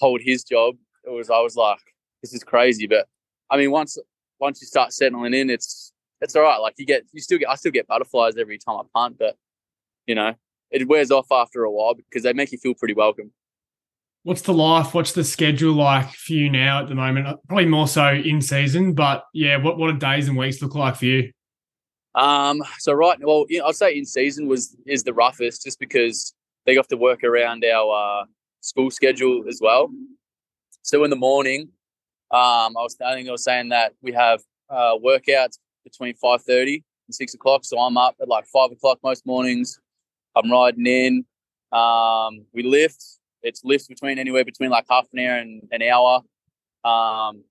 hold 0.00 0.20
his 0.22 0.44
job. 0.44 0.76
It 1.04 1.10
was 1.10 1.30
I 1.30 1.40
was 1.40 1.56
like, 1.56 1.80
this 2.22 2.34
is 2.34 2.44
crazy. 2.44 2.86
But 2.86 3.06
I 3.50 3.56
mean, 3.56 3.70
once 3.70 3.98
once 4.38 4.60
you 4.60 4.66
start 4.66 4.92
settling 4.92 5.34
in, 5.34 5.50
it's 5.50 5.92
it's 6.20 6.36
all 6.36 6.42
right. 6.42 6.58
Like 6.58 6.74
you 6.78 6.86
get, 6.86 7.04
you 7.12 7.20
still 7.20 7.38
get, 7.38 7.48
I 7.48 7.56
still 7.56 7.72
get 7.72 7.86
butterflies 7.86 8.36
every 8.36 8.58
time 8.58 8.76
I 8.76 8.82
punt, 8.94 9.16
but 9.18 9.36
you 10.06 10.14
know, 10.14 10.34
it 10.70 10.88
wears 10.88 11.10
off 11.10 11.26
after 11.30 11.64
a 11.64 11.70
while 11.70 11.94
because 11.94 12.22
they 12.22 12.32
make 12.32 12.52
you 12.52 12.58
feel 12.58 12.74
pretty 12.74 12.94
welcome. 12.94 13.32
What's 14.26 14.42
the 14.42 14.52
life? 14.52 14.92
What's 14.92 15.12
the 15.12 15.22
schedule 15.22 15.74
like 15.74 16.10
for 16.10 16.32
you 16.32 16.50
now 16.50 16.82
at 16.82 16.88
the 16.88 16.96
moment? 16.96 17.28
Uh, 17.28 17.36
probably 17.46 17.66
more 17.66 17.86
so 17.86 18.12
in 18.12 18.42
season, 18.42 18.92
but 18.92 19.22
yeah, 19.32 19.56
what 19.56 19.78
what 19.78 19.92
do 19.92 19.96
days 19.98 20.26
and 20.26 20.36
weeks 20.36 20.60
look 20.60 20.74
like 20.74 20.96
for 20.96 21.04
you? 21.04 21.30
Um, 22.16 22.60
so 22.80 22.92
right, 22.92 23.16
well, 23.20 23.46
I'd 23.64 23.76
say 23.76 23.96
in 23.96 24.04
season 24.04 24.48
was 24.48 24.76
is 24.84 25.04
the 25.04 25.14
roughest, 25.14 25.62
just 25.62 25.78
because 25.78 26.34
they 26.64 26.74
have 26.74 26.88
to 26.88 26.96
work 26.96 27.22
around 27.22 27.64
our 27.64 28.22
uh, 28.22 28.24
school 28.62 28.90
schedule 28.90 29.44
as 29.48 29.60
well. 29.62 29.90
So 30.82 31.04
in 31.04 31.10
the 31.10 31.14
morning, 31.14 31.68
um, 32.32 32.76
I 32.76 32.82
was 32.82 32.96
I 33.00 33.14
think 33.14 33.28
I 33.28 33.30
was 33.30 33.44
saying 33.44 33.68
that 33.68 33.92
we 34.02 34.10
have 34.10 34.40
uh, 34.68 34.96
workouts 34.96 35.58
between 35.84 36.16
five 36.16 36.42
thirty 36.42 36.82
and 37.06 37.14
six 37.14 37.32
o'clock. 37.34 37.64
So 37.64 37.78
I'm 37.78 37.96
up 37.96 38.16
at 38.20 38.26
like 38.26 38.46
five 38.46 38.72
o'clock 38.72 38.98
most 39.04 39.24
mornings. 39.24 39.78
I'm 40.34 40.50
riding 40.50 40.86
in. 40.88 41.24
Um, 41.70 42.44
we 42.52 42.64
lift. 42.64 43.15
It's 43.48 43.62
lifts 43.64 43.88
between 43.94 44.18
anywhere 44.18 44.44
between 44.44 44.70
like 44.76 44.86
half 44.90 45.06
an 45.12 45.18
hour 45.24 45.36
and 45.44 45.62
an 45.70 45.82
hour. 45.82 46.14
Um, 46.84 47.44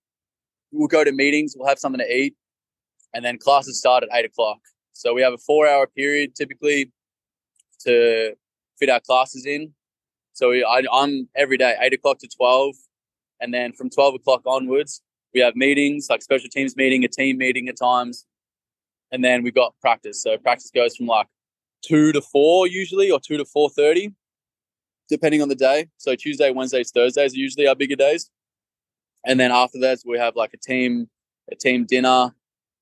we'll 0.71 0.93
go 0.97 1.03
to 1.03 1.13
meetings. 1.23 1.55
We'll 1.55 1.69
have 1.73 1.79
something 1.79 2.03
to 2.05 2.11
eat, 2.21 2.33
and 3.13 3.21
then 3.25 3.37
classes 3.37 3.79
start 3.79 4.03
at 4.03 4.09
eight 4.17 4.25
o'clock. 4.25 4.59
So 4.93 5.13
we 5.13 5.21
have 5.21 5.33
a 5.33 5.37
four-hour 5.49 5.87
period 5.87 6.35
typically 6.35 6.91
to 7.85 8.33
fit 8.79 8.89
our 8.89 9.01
classes 9.01 9.45
in. 9.45 9.73
So 10.33 10.43
we, 10.51 10.63
I, 10.63 10.83
I'm 10.91 11.29
every 11.35 11.57
day 11.57 11.75
eight 11.81 11.93
o'clock 11.93 12.17
to 12.19 12.29
twelve, 12.37 12.75
and 13.41 13.53
then 13.53 13.73
from 13.73 13.89
twelve 13.89 14.13
o'clock 14.15 14.41
onwards, 14.45 15.01
we 15.33 15.39
have 15.41 15.55
meetings 15.55 16.07
like 16.09 16.21
special 16.21 16.49
teams 16.49 16.75
meeting, 16.75 17.03
a 17.03 17.07
team 17.07 17.37
meeting 17.37 17.67
at 17.67 17.77
times, 17.77 18.25
and 19.11 19.23
then 19.23 19.43
we've 19.43 19.55
got 19.55 19.73
practice. 19.81 20.21
So 20.21 20.37
practice 20.37 20.71
goes 20.73 20.95
from 20.95 21.07
like 21.07 21.27
two 21.81 22.11
to 22.13 22.21
four 22.21 22.67
usually, 22.67 23.11
or 23.11 23.19
two 23.19 23.37
to 23.37 23.45
four 23.45 23.69
thirty, 23.69 24.13
depending 25.09 25.41
on 25.41 25.49
the 25.49 25.55
day. 25.55 25.87
So 25.97 26.15
Tuesday, 26.15 26.51
Wednesdays, 26.51 26.91
Thursdays 26.91 27.33
are 27.33 27.37
usually 27.37 27.67
our 27.67 27.75
bigger 27.75 27.95
days, 27.95 28.29
and 29.25 29.39
then 29.39 29.51
after 29.51 29.79
that 29.79 29.99
we 30.05 30.17
have 30.17 30.35
like 30.35 30.53
a 30.53 30.57
team 30.57 31.09
a 31.51 31.55
team 31.55 31.85
dinner, 31.85 32.33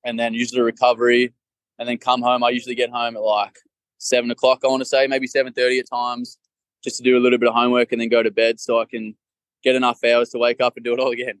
and 0.04 0.18
then 0.18 0.34
usually 0.34 0.62
recovery, 0.62 1.32
and 1.78 1.88
then 1.88 1.98
come 1.98 2.22
home. 2.22 2.42
I 2.42 2.50
usually 2.50 2.74
get 2.74 2.90
home 2.90 3.16
at 3.16 3.22
like 3.22 3.58
seven 3.98 4.30
o'clock. 4.30 4.60
I 4.64 4.68
want 4.68 4.80
to 4.80 4.86
say 4.86 5.06
maybe 5.06 5.26
seven 5.26 5.52
thirty 5.52 5.78
at 5.78 5.88
times, 5.88 6.38
just 6.82 6.96
to 6.98 7.02
do 7.02 7.16
a 7.16 7.20
little 7.20 7.38
bit 7.38 7.48
of 7.48 7.54
homework 7.54 7.92
and 7.92 8.00
then 8.00 8.08
go 8.08 8.22
to 8.22 8.30
bed 8.30 8.60
so 8.60 8.80
I 8.80 8.84
can 8.84 9.16
get 9.62 9.74
enough 9.74 10.04
hours 10.04 10.28
to 10.30 10.38
wake 10.38 10.60
up 10.60 10.76
and 10.76 10.84
do 10.84 10.92
it 10.92 11.00
all 11.00 11.10
again. 11.10 11.40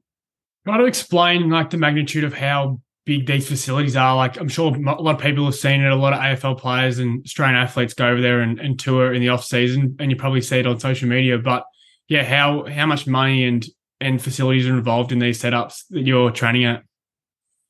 Try 0.66 0.78
to 0.78 0.84
explain 0.84 1.50
like 1.50 1.70
the 1.70 1.76
magnitude 1.76 2.24
of 2.24 2.32
how 2.32 2.80
big 3.04 3.26
these 3.26 3.48
facilities 3.48 3.96
are. 3.96 4.16
Like 4.16 4.38
I'm 4.38 4.48
sure 4.48 4.74
a 4.74 5.02
lot 5.02 5.14
of 5.14 5.20
people 5.20 5.44
have 5.44 5.54
seen 5.54 5.82
it. 5.82 5.90
A 5.90 5.94
lot 5.94 6.12
of 6.12 6.20
AFL 6.20 6.58
players 6.58 6.98
and 6.98 7.24
Australian 7.24 7.56
athletes 7.56 7.94
go 7.94 8.08
over 8.08 8.20
there 8.20 8.40
and, 8.40 8.58
and 8.58 8.78
tour 8.78 9.12
in 9.12 9.20
the 9.20 9.28
off 9.28 9.44
season, 9.44 9.96
and 9.98 10.10
you 10.10 10.16
probably 10.16 10.40
see 10.40 10.58
it 10.58 10.66
on 10.66 10.80
social 10.80 11.08
media. 11.08 11.38
But 11.38 11.64
yeah, 12.08 12.24
how 12.24 12.64
how 12.66 12.86
much 12.86 13.06
money 13.06 13.44
and 13.44 13.66
and 14.00 14.22
facilities 14.22 14.66
are 14.66 14.76
involved 14.76 15.12
in 15.12 15.18
these 15.18 15.40
setups 15.40 15.84
that 15.90 16.06
you're 16.06 16.30
training 16.30 16.64
at? 16.64 16.82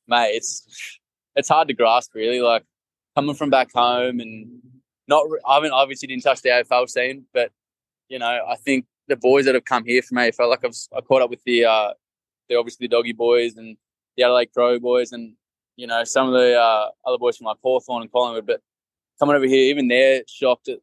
Mate, 0.07 0.31
it's 0.35 0.99
it's 1.35 1.49
hard 1.49 1.67
to 1.67 1.73
grasp 1.73 2.13
really. 2.15 2.41
Like 2.41 2.63
coming 3.15 3.35
from 3.35 3.49
back 3.49 3.71
home 3.73 4.19
and 4.19 4.61
not. 5.07 5.25
I 5.47 5.55
haven't 5.55 5.71
obviously 5.71 6.07
didn't 6.07 6.23
touch 6.23 6.41
the 6.41 6.49
AFL 6.49 6.89
scene, 6.89 7.25
but 7.33 7.51
you 8.09 8.19
know, 8.19 8.45
I 8.47 8.55
think 8.55 8.85
the 9.07 9.15
boys 9.15 9.45
that 9.45 9.55
have 9.55 9.65
come 9.65 9.83
here 9.85 10.01
from 10.01 10.17
AFL, 10.17 10.49
like 10.49 10.63
I've 10.63 10.75
I 10.95 11.01
caught 11.01 11.21
up 11.21 11.29
with 11.29 11.43
the 11.45 11.65
uh, 11.65 11.93
the 12.49 12.55
obviously 12.55 12.87
the 12.87 12.95
doggy 12.95 13.13
boys 13.13 13.57
and 13.57 13.77
the 14.15 14.23
Adelaide 14.23 14.53
Crow 14.53 14.79
boys 14.79 15.11
and 15.11 15.33
you 15.75 15.87
know 15.87 16.03
some 16.03 16.27
of 16.27 16.33
the 16.33 16.59
uh, 16.59 16.89
other 17.05 17.17
boys 17.17 17.37
from 17.37 17.45
like 17.45 17.57
Hawthorn 17.61 18.01
and 18.03 18.11
Collingwood. 18.11 18.45
But 18.45 18.61
coming 19.19 19.35
over 19.35 19.45
here, 19.45 19.69
even 19.69 19.87
they're 19.87 20.23
shocked 20.27 20.69
at 20.69 20.79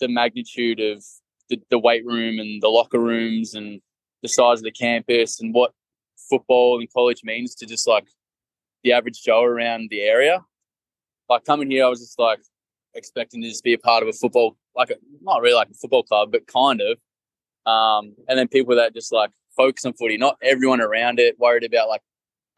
the 0.00 0.08
magnitude 0.08 0.80
of 0.80 1.04
the, 1.48 1.60
the 1.70 1.78
weight 1.78 2.04
room 2.04 2.38
and 2.38 2.62
the 2.62 2.68
locker 2.68 3.00
rooms 3.00 3.54
and 3.54 3.80
the 4.22 4.28
size 4.28 4.58
of 4.58 4.64
the 4.64 4.72
campus 4.72 5.40
and 5.40 5.54
what 5.54 5.72
football 6.28 6.78
and 6.78 6.92
college 6.92 7.22
means 7.24 7.54
to 7.54 7.66
just 7.66 7.86
like 7.86 8.06
the 8.82 8.92
average 8.92 9.22
Joe 9.22 9.42
around 9.42 9.88
the 9.90 10.02
area. 10.02 10.44
Like 11.28 11.44
coming 11.44 11.70
here, 11.70 11.84
I 11.84 11.88
was 11.88 12.00
just 12.00 12.18
like 12.18 12.40
expecting 12.94 13.42
to 13.42 13.48
just 13.48 13.64
be 13.64 13.72
a 13.72 13.78
part 13.78 14.02
of 14.02 14.08
a 14.08 14.12
football, 14.12 14.56
like 14.74 14.90
a, 14.90 14.96
not 15.22 15.42
really 15.42 15.54
like 15.54 15.68
a 15.70 15.74
football 15.74 16.02
club, 16.02 16.32
but 16.32 16.46
kind 16.46 16.80
of. 16.80 16.98
Um, 17.70 18.14
and 18.28 18.38
then 18.38 18.48
people 18.48 18.76
that 18.76 18.94
just 18.94 19.12
like 19.12 19.30
focus 19.56 19.84
on 19.84 19.94
footy, 19.94 20.16
not 20.16 20.36
everyone 20.42 20.80
around 20.80 21.18
it 21.18 21.38
worried 21.38 21.64
about 21.64 21.88
like 21.88 22.02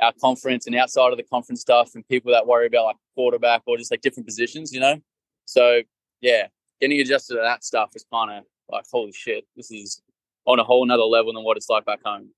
our 0.00 0.12
conference 0.20 0.66
and 0.66 0.76
outside 0.76 1.10
of 1.12 1.16
the 1.16 1.24
conference 1.24 1.60
stuff, 1.60 1.94
and 1.94 2.06
people 2.08 2.32
that 2.32 2.46
worry 2.46 2.66
about 2.66 2.84
like 2.84 2.96
quarterback 3.14 3.62
or 3.66 3.76
just 3.76 3.90
like 3.90 4.00
different 4.00 4.26
positions, 4.26 4.72
you 4.72 4.80
know. 4.80 4.96
So 5.44 5.82
yeah, 6.20 6.48
getting 6.80 7.00
adjusted 7.00 7.34
to 7.34 7.40
that 7.40 7.64
stuff 7.64 7.90
is 7.94 8.04
kind 8.12 8.38
of 8.38 8.44
like 8.70 8.84
holy 8.90 9.12
shit, 9.12 9.44
this 9.56 9.70
is 9.70 10.02
on 10.46 10.58
a 10.58 10.64
whole 10.64 10.84
nother 10.86 11.02
level 11.02 11.32
than 11.32 11.44
what 11.44 11.56
it's 11.56 11.68
like 11.68 11.84
back 11.84 12.00
home. 12.04 12.30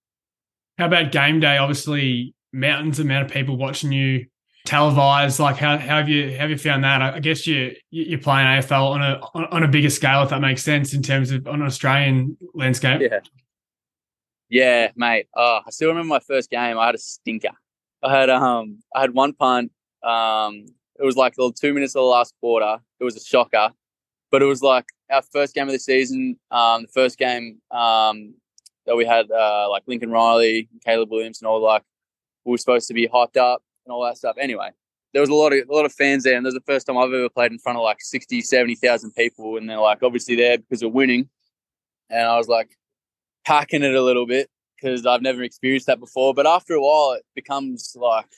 How 0.78 0.86
about 0.86 1.12
game 1.12 1.40
day? 1.40 1.58
Obviously, 1.58 2.34
mountains 2.52 2.98
amount 2.98 3.26
of 3.26 3.30
people 3.30 3.56
watching 3.56 3.92
you 3.92 4.26
televised. 4.64 5.38
Like, 5.38 5.56
how, 5.56 5.78
how 5.78 5.98
have 5.98 6.08
you 6.08 6.30
how 6.30 6.38
have 6.38 6.50
you 6.50 6.58
found 6.58 6.84
that? 6.84 7.02
I 7.02 7.20
guess 7.20 7.46
you 7.46 7.74
you're 7.90 8.18
playing 8.18 8.46
AFL 8.46 8.90
on 8.90 9.02
a 9.02 9.20
on 9.34 9.62
a 9.62 9.68
bigger 9.68 9.90
scale, 9.90 10.22
if 10.22 10.30
that 10.30 10.40
makes 10.40 10.62
sense, 10.62 10.94
in 10.94 11.02
terms 11.02 11.30
of 11.30 11.46
on 11.46 11.60
an 11.60 11.66
Australian 11.66 12.36
landscape. 12.54 13.00
Yeah, 13.00 13.20
yeah, 14.50 14.90
mate. 14.96 15.26
Oh, 15.34 15.60
I 15.64 15.70
still 15.70 15.88
remember 15.88 16.08
my 16.08 16.20
first 16.20 16.50
game. 16.50 16.76
I 16.78 16.86
had 16.86 16.96
a 16.96 16.98
stinker. 16.98 17.52
I 18.02 18.18
had 18.18 18.28
um 18.28 18.80
I 18.94 19.00
had 19.00 19.14
one 19.14 19.32
punt. 19.32 19.70
Um, 20.02 20.66
it 20.98 21.04
was 21.04 21.16
like 21.16 21.34
the 21.36 21.52
two 21.58 21.72
minutes 21.72 21.94
of 21.94 22.00
the 22.00 22.06
last 22.06 22.34
quarter. 22.40 22.78
It 22.98 23.04
was 23.04 23.16
a 23.16 23.24
shocker, 23.24 23.70
but 24.30 24.42
it 24.42 24.46
was 24.46 24.60
like 24.62 24.86
our 25.10 25.22
first 25.22 25.54
game 25.54 25.68
of 25.68 25.72
the 25.72 25.78
season. 25.78 26.38
Um, 26.50 26.82
the 26.82 26.88
first 26.88 27.16
game 27.16 27.60
um 27.70 28.34
that 28.86 28.96
we 28.96 29.06
had 29.06 29.30
uh 29.30 29.68
like 29.70 29.84
Lincoln 29.86 30.10
Riley, 30.10 30.68
Caleb 30.84 31.10
Williams, 31.10 31.40
and 31.40 31.48
all 31.48 31.62
like 31.62 31.82
we 32.44 32.50
were 32.52 32.58
supposed 32.58 32.88
to 32.88 32.94
be 32.94 33.06
hyped 33.06 33.36
up 33.36 33.62
and 33.86 33.92
all 33.92 34.04
that 34.04 34.18
stuff. 34.18 34.36
Anyway, 34.38 34.70
there 35.12 35.20
was 35.20 35.30
a 35.30 35.34
lot 35.34 35.52
of 35.52 35.68
a 35.68 35.72
lot 35.72 35.84
of 35.84 35.92
fans 35.92 36.24
there, 36.24 36.36
and 36.36 36.44
there's 36.44 36.54
the 36.54 36.60
first 36.66 36.88
time 36.88 36.98
I've 36.98 37.12
ever 37.12 37.28
played 37.28 37.52
in 37.52 37.58
front 37.58 37.78
of 37.78 37.84
like 37.84 38.00
60, 38.00 38.40
70,000 38.40 39.12
people, 39.12 39.58
and 39.58 39.70
they're 39.70 39.78
like 39.78 40.02
obviously 40.02 40.34
there 40.34 40.58
because 40.58 40.82
we're 40.82 40.90
winning. 40.90 41.28
And 42.08 42.26
I 42.26 42.36
was 42.36 42.48
like 42.48 42.76
packing 43.44 43.82
it 43.82 43.94
a 43.94 44.02
little 44.02 44.26
bit 44.26 44.48
because 44.76 45.06
I've 45.06 45.22
never 45.22 45.42
experienced 45.42 45.86
that 45.86 46.00
before. 46.00 46.34
But 46.34 46.46
after 46.46 46.74
a 46.74 46.82
while, 46.82 47.12
it 47.12 47.24
becomes 47.34 47.96
like 47.98 48.28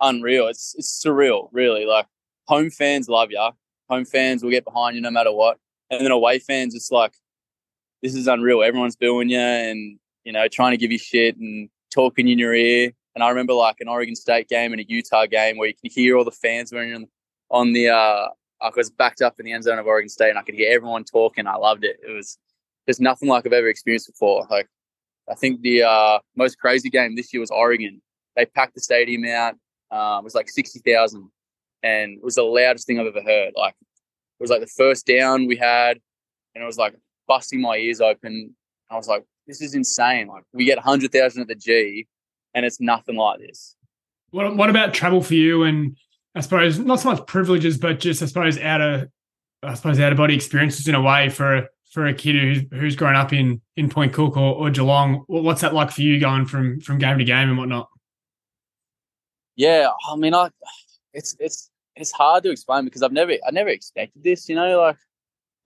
unreal. 0.00 0.48
It's 0.48 0.74
it's 0.76 1.02
surreal, 1.04 1.48
really. 1.52 1.86
Like 1.86 2.06
home 2.46 2.70
fans 2.70 3.08
love 3.08 3.30
you. 3.30 3.50
Home 3.88 4.04
fans 4.04 4.42
will 4.42 4.50
get 4.50 4.64
behind 4.64 4.96
you 4.96 5.02
no 5.02 5.10
matter 5.10 5.32
what, 5.32 5.58
and 5.90 6.04
then 6.04 6.12
away 6.12 6.38
fans, 6.38 6.74
it's 6.74 6.90
like 6.90 7.14
this 8.02 8.14
is 8.14 8.28
unreal. 8.28 8.62
Everyone's 8.62 8.96
booing 8.96 9.30
you 9.30 9.38
and 9.38 9.98
you 10.24 10.32
know 10.32 10.46
trying 10.48 10.72
to 10.72 10.76
give 10.76 10.92
you 10.92 10.98
shit 10.98 11.36
and 11.36 11.68
talking 11.92 12.28
in 12.28 12.38
your 12.38 12.54
ear. 12.54 12.92
And 13.14 13.24
I 13.24 13.28
remember 13.28 13.54
like 13.54 13.76
an 13.80 13.88
Oregon 13.88 14.14
State 14.14 14.48
game 14.48 14.72
and 14.72 14.80
a 14.80 14.84
Utah 14.88 15.26
game 15.26 15.58
where 15.58 15.68
you 15.68 15.74
can 15.74 15.90
hear 15.90 16.16
all 16.16 16.24
the 16.24 16.30
fans 16.30 16.72
when 16.72 16.94
on, 16.94 17.06
on 17.50 17.72
the. 17.72 17.88
Uh, 17.88 18.28
I 18.62 18.70
was 18.76 18.90
backed 18.90 19.22
up 19.22 19.40
in 19.40 19.46
the 19.46 19.52
end 19.52 19.64
zone 19.64 19.78
of 19.78 19.86
Oregon 19.86 20.10
State 20.10 20.28
and 20.28 20.38
I 20.38 20.42
could 20.42 20.54
hear 20.54 20.70
everyone 20.70 21.04
talking. 21.04 21.46
I 21.46 21.56
loved 21.56 21.82
it. 21.82 21.96
It 22.06 22.12
was 22.12 22.36
just 22.88 23.00
nothing 23.00 23.28
like 23.28 23.46
I've 23.46 23.52
ever 23.52 23.68
experienced 23.68 24.08
before. 24.08 24.46
Like 24.50 24.68
I 25.30 25.34
think 25.34 25.62
the 25.62 25.82
uh, 25.82 26.18
most 26.36 26.58
crazy 26.58 26.90
game 26.90 27.16
this 27.16 27.32
year 27.32 27.40
was 27.40 27.50
Oregon. 27.50 28.00
They 28.36 28.46
packed 28.46 28.74
the 28.74 28.80
stadium 28.80 29.24
out. 29.24 29.54
Um, 29.90 30.20
it 30.20 30.24
was 30.24 30.34
like 30.34 30.48
sixty 30.48 30.80
thousand, 30.80 31.28
and 31.82 32.12
it 32.12 32.24
was 32.24 32.36
the 32.36 32.42
loudest 32.42 32.86
thing 32.86 32.98
I've 32.98 33.06
ever 33.06 33.22
heard. 33.22 33.52
Like 33.56 33.74
it 33.80 34.42
was 34.42 34.50
like 34.50 34.60
the 34.60 34.66
first 34.66 35.06
down 35.06 35.46
we 35.46 35.56
had, 35.56 35.98
and 36.54 36.62
it 36.62 36.66
was 36.66 36.78
like 36.78 36.94
busting 37.26 37.60
my 37.60 37.76
ears 37.76 38.00
open. 38.00 38.54
I 38.90 38.96
was 38.96 39.08
like, 39.08 39.24
"This 39.46 39.60
is 39.60 39.74
insane!" 39.74 40.28
Like 40.28 40.44
we 40.52 40.64
get 40.64 40.78
hundred 40.78 41.12
thousand 41.12 41.42
at 41.42 41.48
the 41.48 41.54
G, 41.54 42.06
and 42.54 42.64
it's 42.64 42.80
nothing 42.80 43.16
like 43.16 43.40
this. 43.40 43.76
What 44.30 44.56
What 44.56 44.70
about 44.70 44.94
travel 44.94 45.22
for 45.22 45.34
you? 45.34 45.64
And 45.64 45.96
I 46.34 46.40
suppose 46.40 46.78
not 46.78 47.00
so 47.00 47.10
much 47.10 47.26
privileges, 47.26 47.78
but 47.78 48.00
just 48.00 48.22
I 48.22 48.26
suppose 48.26 48.58
out 48.58 48.80
of 48.80 49.08
I 49.62 49.74
suppose 49.74 50.00
out 50.00 50.12
of 50.12 50.18
body 50.18 50.34
experiences 50.34 50.88
in 50.88 50.94
a 50.94 51.02
way 51.02 51.28
for 51.28 51.68
for 51.90 52.06
a 52.06 52.14
kid 52.14 52.36
who's 52.36 52.62
who's 52.70 52.96
grown 52.96 53.16
up 53.16 53.32
in 53.32 53.60
in 53.76 53.88
Point 53.88 54.12
Cook 54.12 54.36
or, 54.36 54.54
or 54.54 54.70
Geelong. 54.70 55.24
What's 55.26 55.60
that 55.60 55.74
like 55.74 55.90
for 55.90 56.02
you 56.02 56.18
going 56.18 56.46
from 56.46 56.80
from 56.80 56.98
game 56.98 57.18
to 57.18 57.24
game 57.24 57.48
and 57.48 57.58
whatnot? 57.58 57.88
Yeah, 59.56 59.90
I 60.08 60.16
mean, 60.16 60.34
I 60.34 60.50
it's 61.12 61.36
it's 61.38 61.70
it's 61.96 62.12
hard 62.12 62.44
to 62.44 62.50
explain 62.50 62.84
because 62.84 63.02
I've 63.02 63.12
never 63.12 63.32
I 63.32 63.50
never 63.50 63.68
expected 63.68 64.22
this. 64.22 64.48
You 64.48 64.54
know, 64.54 64.80
like 64.80 64.96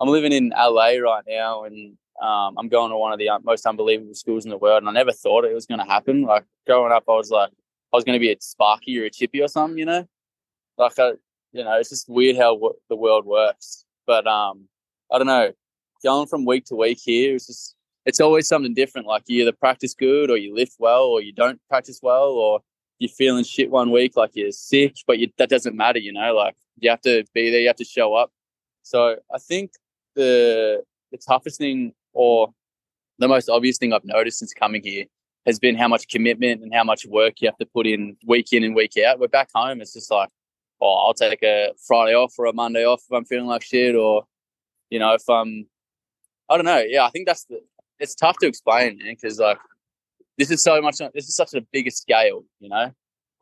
I'm 0.01 0.09
living 0.09 0.33
in 0.33 0.53
LA 0.57 0.97
right 0.97 1.25
now, 1.29 1.65
and 1.65 1.97
um, 2.21 2.57
I'm 2.59 2.69
going 2.69 2.91
to 2.91 2.97
one 2.97 3.13
of 3.13 3.19
the 3.19 3.31
most 3.45 3.67
unbelievable 3.67 4.15
schools 4.15 4.45
in 4.45 4.51
the 4.51 4.59
world, 4.59 4.83
and 4.83 4.89
I 4.89 4.93
never 4.93 5.13
thought 5.13 5.45
it 5.45 5.55
was 5.55 5.67
going 5.67 5.81
to 5.81 5.85
happen. 5.85 6.23
Like 6.23 6.45
growing 6.67 6.93
up, 6.93 7.05
I 7.09 7.13
was 7.13 7.31
like 7.31 7.51
I 7.93 7.97
was 7.97 8.05
going 8.05 8.15
to 8.17 8.21
be 8.21 8.33
a 8.33 8.37
Sparky 8.41 8.99
or 8.99 9.05
a 9.05 9.11
Chippy 9.11 9.43
or 9.43 9.49
something. 9.49 9.79
You 9.79 9.85
know, 9.85 10.09
like 10.79 10.99
I, 10.99 11.13
you 11.53 11.65
know, 11.65 11.79
it's 11.79 11.91
just 11.91 12.09
weird 12.09 12.37
how 12.37 12.55
w- 12.55 12.75
the 12.89 12.97
world 12.97 13.27
works. 13.27 13.85
But 14.07 14.27
um, 14.27 14.69
I 15.13 15.19
don't 15.19 15.27
know. 15.27 15.53
Going 16.05 16.29
from 16.29 16.45
week 16.45 16.67
to 16.67 16.77
week 16.77 17.01
here, 17.03 17.35
it's 17.35 17.47
just 17.47 17.75
it's 18.05 18.21
always 18.21 18.47
something 18.47 18.75
different. 18.75 19.07
Like 19.07 19.23
you 19.27 19.43
either 19.43 19.53
practice 19.53 19.95
good, 19.95 20.31
or 20.31 20.37
you 20.37 20.55
lift 20.55 20.77
well, 20.79 21.05
or 21.05 21.23
you 21.23 21.33
don't 21.33 21.59
practice 21.69 22.01
well, 22.03 22.29
or 22.29 22.61
you're 22.99 23.09
feeling 23.09 23.43
shit 23.43 23.71
one 23.71 23.91
week, 23.91 24.17
like 24.17 24.33
you're 24.35 24.53
sick, 24.53 24.97
but 25.07 25.19
you, 25.19 25.31
that 25.39 25.49
doesn't 25.49 25.75
matter. 25.75 25.99
You 25.99 26.13
know, 26.13 26.35
like 26.35 26.57
you 26.79 26.91
have 26.91 27.01
to 27.03 27.25
be 27.35 27.51
there, 27.51 27.61
you 27.61 27.69
have 27.69 27.77
to 27.77 27.85
show 27.85 28.15
up. 28.15 28.31
So 28.83 29.17
I 29.35 29.39
think 29.39 29.73
the 30.15 30.83
the 31.11 31.19
toughest 31.19 31.59
thing, 31.59 31.95
or 32.13 32.53
the 33.19 33.29
most 33.29 33.49
obvious 33.49 33.79
thing 33.79 33.93
I've 33.93 34.05
noticed 34.05 34.41
since 34.41 34.53
coming 34.53 34.83
here, 34.85 35.07
has 35.47 35.59
been 35.59 35.75
how 35.75 35.89
much 35.89 36.09
commitment 36.09 36.63
and 36.63 36.75
how 36.75 36.85
much 36.85 37.07
work 37.07 37.41
you 37.41 37.49
have 37.49 37.59
to 37.59 37.67
put 37.67 37.87
in 37.87 38.17
week 38.27 38.53
in 38.53 38.63
and 38.63 38.75
week 38.75 38.93
out. 38.99 39.21
We're 39.21 39.29
back 39.29 39.49
home. 39.55 39.81
It's 39.81 39.95
just 39.95 40.11
like, 40.11 40.29
oh, 40.83 41.07
I'll 41.07 41.15
take 41.15 41.43
a 41.43 41.71
Friday 41.87 42.15
off 42.15 42.35
or 42.39 42.45
a 42.45 42.53
Monday 42.53 42.85
off 42.85 43.03
if 43.09 43.17
I'm 43.17 43.25
feeling 43.25 43.47
like 43.47 43.63
shit, 43.63 43.95
or 43.95 44.25
you 44.91 44.99
know, 44.99 45.15
if 45.15 45.27
I'm 45.31 45.67
I 46.49 46.57
don't 46.57 46.67
know. 46.67 46.83
Yeah, 46.87 47.05
I 47.05 47.11
think 47.11 47.27
that's 47.27 47.45
the. 47.45 47.61
It's 48.01 48.15
tough 48.15 48.37
to 48.41 48.47
explain 48.47 48.99
because 49.03 49.39
like 49.39 49.59
this 50.39 50.51
is 50.51 50.63
so 50.63 50.81
much. 50.81 50.99
This 51.15 51.29
is 51.29 51.37
such 51.37 51.55
a 51.55 51.61
bigger 51.73 51.91
scale, 51.91 52.45
you 52.61 52.69
know. 52.69 52.91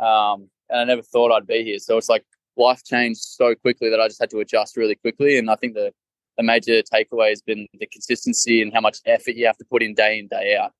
Um, 0.05 0.51
and 0.69 0.81
I 0.81 0.85
never 0.85 1.03
thought 1.03 1.33
I'd 1.33 1.47
be 1.47 1.65
here. 1.65 1.79
So 1.79 1.97
it's 1.97 2.09
like 2.09 2.25
life 2.57 2.83
changed 2.85 3.21
so 3.21 3.55
quickly 3.55 3.91
that 3.91 4.01
I 4.01 4.09
just 4.09 4.21
had 4.21 4.31
to 4.31 4.41
adjust 4.41 4.77
really 4.77 4.95
quickly. 4.95 5.39
And 5.39 5.51
I 5.51 5.57
think 5.57 5.75
the 5.75 5.93
the 6.37 6.43
major 6.43 6.83
takeaway 6.83 7.29
has 7.29 7.43
been 7.43 7.67
the 7.79 7.87
consistency 7.87 8.63
and 8.63 8.73
how 8.73 8.81
much 8.81 8.99
effort 9.05 9.35
you 9.35 9.47
have 9.47 9.59
to 9.59 9.65
put 9.71 9.83
in 9.83 9.95
day 9.95 10.19
in 10.19 10.29
day 10.29 10.57
out. 10.57 10.73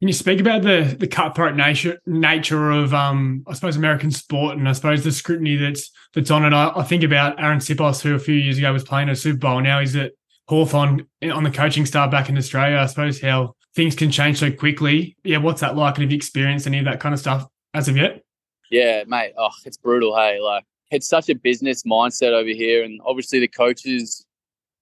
Can 0.00 0.08
you 0.08 0.14
speak 0.14 0.40
about 0.40 0.62
the 0.62 0.96
the 0.98 1.06
cutthroat 1.06 1.54
nature 1.56 1.98
nature 2.06 2.70
of 2.70 2.94
um 2.94 3.44
I 3.46 3.54
suppose 3.54 3.76
American 3.76 4.10
sport 4.10 4.56
and 4.56 4.68
I 4.68 4.72
suppose 4.72 5.04
the 5.04 5.12
scrutiny 5.12 5.56
that's 5.56 5.90
that's 6.14 6.30
on 6.30 6.44
it? 6.44 6.52
I, 6.54 6.72
I 6.74 6.82
think 6.84 7.02
about 7.02 7.36
Arryn 7.38 7.58
Siposs, 7.58 8.00
who 8.00 8.14
a 8.14 8.18
few 8.18 8.34
years 8.34 8.58
ago 8.58 8.72
was 8.72 8.84
playing 8.84 9.08
a 9.08 9.16
Super 9.16 9.38
Bowl. 9.38 9.60
Now 9.60 9.80
he's 9.80 9.96
at 9.96 10.12
Hawthorn 10.50 11.06
on 11.22 11.44
the 11.44 11.50
coaching 11.50 11.86
staff 11.86 12.10
back 12.10 12.28
in 12.28 12.36
Australia. 12.36 12.78
I 12.78 12.86
suppose 12.86 13.20
how 13.20 13.54
things 13.76 13.94
can 13.94 14.10
change 14.10 14.40
so 14.40 14.50
quickly. 14.50 15.16
Yeah, 15.22 15.38
what's 15.38 15.60
that 15.60 15.76
like? 15.76 15.94
And 15.94 16.02
have 16.02 16.10
you 16.10 16.16
experienced 16.16 16.66
any 16.66 16.80
of 16.80 16.86
that 16.86 16.98
kind 16.98 17.12
of 17.12 17.20
stuff 17.20 17.46
as 17.72 17.86
of 17.86 17.96
yet? 17.96 18.24
Yeah, 18.68 19.04
mate. 19.06 19.32
Oh, 19.38 19.50
it's 19.64 19.76
brutal. 19.76 20.16
Hey, 20.16 20.40
like 20.40 20.64
it's 20.90 21.08
such 21.08 21.28
a 21.28 21.36
business 21.36 21.84
mindset 21.84 22.32
over 22.32 22.48
here, 22.48 22.82
and 22.82 23.00
obviously 23.06 23.38
the 23.38 23.46
coaches 23.46 24.26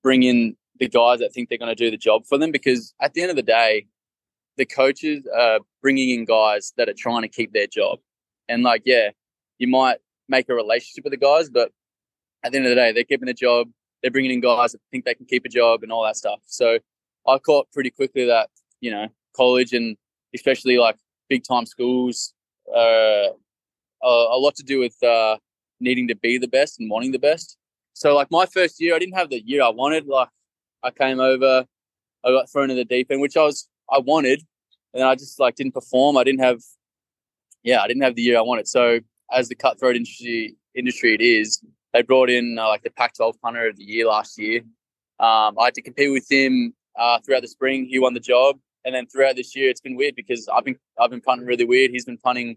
bring 0.03 0.23
in 0.23 0.57
the 0.81 0.89
guys 0.89 1.19
that 1.19 1.35
think 1.35 1.51
they're 1.51 1.59
going 1.59 1.69
to 1.69 1.85
do 1.85 1.91
the 1.91 1.99
job 1.99 2.25
for 2.27 2.39
them 2.39 2.51
because 2.51 2.95
at 3.03 3.13
the 3.13 3.21
end 3.21 3.29
of 3.29 3.37
the 3.37 3.43
day, 3.43 3.87
the 4.57 4.65
coaches 4.65 5.29
are 5.37 5.61
bringing 5.83 6.09
in 6.09 6.25
guys 6.25 6.73
that 6.79 6.89
are 6.89 6.95
trying 6.97 7.23
to 7.23 7.29
keep 7.29 7.53
their 7.53 7.67
job. 7.67 7.99
And 8.49 8.63
like, 8.63 8.83
yeah, 8.87 9.11
you 9.59 9.69
might 9.69 9.99
make 10.31 10.49
a 10.49 10.55
relationship 10.55 11.05
with 11.05 11.13
the 11.13 11.19
guys, 11.19 11.51
but 11.51 11.73
at 12.43 12.53
the 12.53 12.57
end 12.59 12.67
of 12.67 12.71
the 12.71 12.77
day, 12.77 12.93
they're 12.93 13.05
keeping 13.05 13.27
the 13.27 13.35
job. 13.35 13.69
They're 14.02 14.11
bringing 14.11 14.31
in 14.31 14.40
guys 14.40 14.73
that 14.73 14.81
think 14.90 15.05
they 15.05 15.14
can 15.14 15.26
keep 15.26 15.45
a 15.45 15.49
job 15.49 15.83
and 15.83 15.90
all 15.90 16.05
that 16.05 16.17
stuff. 16.17 16.40
So 16.47 16.78
I 17.26 17.38
caught 17.38 17.71
pretty 17.73 17.90
quickly 17.90 18.26
that, 18.26 18.49
you 18.81 18.90
know, 18.90 19.09
college 19.37 19.73
and 19.73 19.97
especially 20.35 20.78
like 20.78 20.97
big 21.28 21.45
time 21.45 21.67
schools, 21.67 22.33
uh, 22.75 23.28
a, 24.02 24.07
a 24.07 24.38
lot 24.38 24.55
to 24.57 24.62
do 24.62 24.78
with 24.78 25.02
uh, 25.02 25.37
needing 25.81 26.09
to 26.09 26.14
be 26.14 26.38
the 26.38 26.49
best 26.49 26.81
and 26.81 26.90
wanting 26.90 27.12
the 27.12 27.19
best. 27.19 27.57
So 27.93 28.14
like 28.14 28.31
my 28.31 28.47
first 28.47 28.81
year, 28.81 28.95
I 28.95 28.99
didn't 28.99 29.17
have 29.17 29.31
the 29.31 29.43
year 29.45 29.62
I 29.62 29.71
wanted. 29.71 30.07
Like 30.07 30.28
I 30.83 30.90
came 30.90 31.21
over, 31.21 31.67
I 32.25 32.31
got 32.31 32.50
thrown 32.50 32.71
in 32.71 32.76
the 32.76 32.85
deep 32.85 33.11
end, 33.11 33.21
which 33.21 33.37
I 33.37 33.43
was 33.43 33.69
I 33.90 33.99
wanted, 33.99 34.43
and 34.95 35.02
I 35.02 35.14
just 35.14 35.40
like 35.40 35.57
didn't 35.57 35.75
perform. 35.75 36.17
I 36.17 36.25
didn't 36.25 36.40
have, 36.40 36.61
yeah, 37.62 37.81
I 37.81 37.88
didn't 37.88 38.02
have 38.02 38.14
the 38.14 38.23
year 38.23 38.38
I 38.38 38.43
wanted. 38.43 38.69
So 38.69 39.00
as 39.33 39.49
the 39.49 39.55
cutthroat 39.55 39.97
industry 39.97 40.57
industry 40.75 41.14
it 41.14 41.21
is, 41.21 41.62
they 41.99 42.02
brought 42.02 42.31
in 42.31 42.57
uh, 42.59 42.69
like 42.69 42.83
the 42.85 42.90
Pac-12 42.90 43.40
punter 43.43 43.67
of 43.67 43.76
the 43.76 43.83
year 43.83 44.07
last 44.07 44.38
year. 44.38 44.61
Um, 45.19 45.59
I 45.59 45.64
had 45.64 45.75
to 45.75 45.83
compete 45.83 46.12
with 46.12 46.31
him 46.31 46.73
uh, 46.97 47.19
throughout 47.19 47.43
the 47.43 47.49
spring. 47.49 47.87
He 47.87 47.99
won 47.99 48.14
the 48.14 48.21
job, 48.21 48.57
and 48.85 48.95
then 48.95 49.07
throughout 49.09 49.35
this 49.35 49.57
year, 49.57 49.69
it's 49.69 49.81
been 49.81 49.97
weird 49.97 50.14
because 50.14 50.49
I've 50.49 50.64
been 50.64 50.76
I've 51.00 51.11
been 51.11 51.21
punting 51.21 51.47
really 51.47 51.64
weird. 51.64 51.90
He's 51.90 52.05
been 52.05 52.19
punting, 52.19 52.57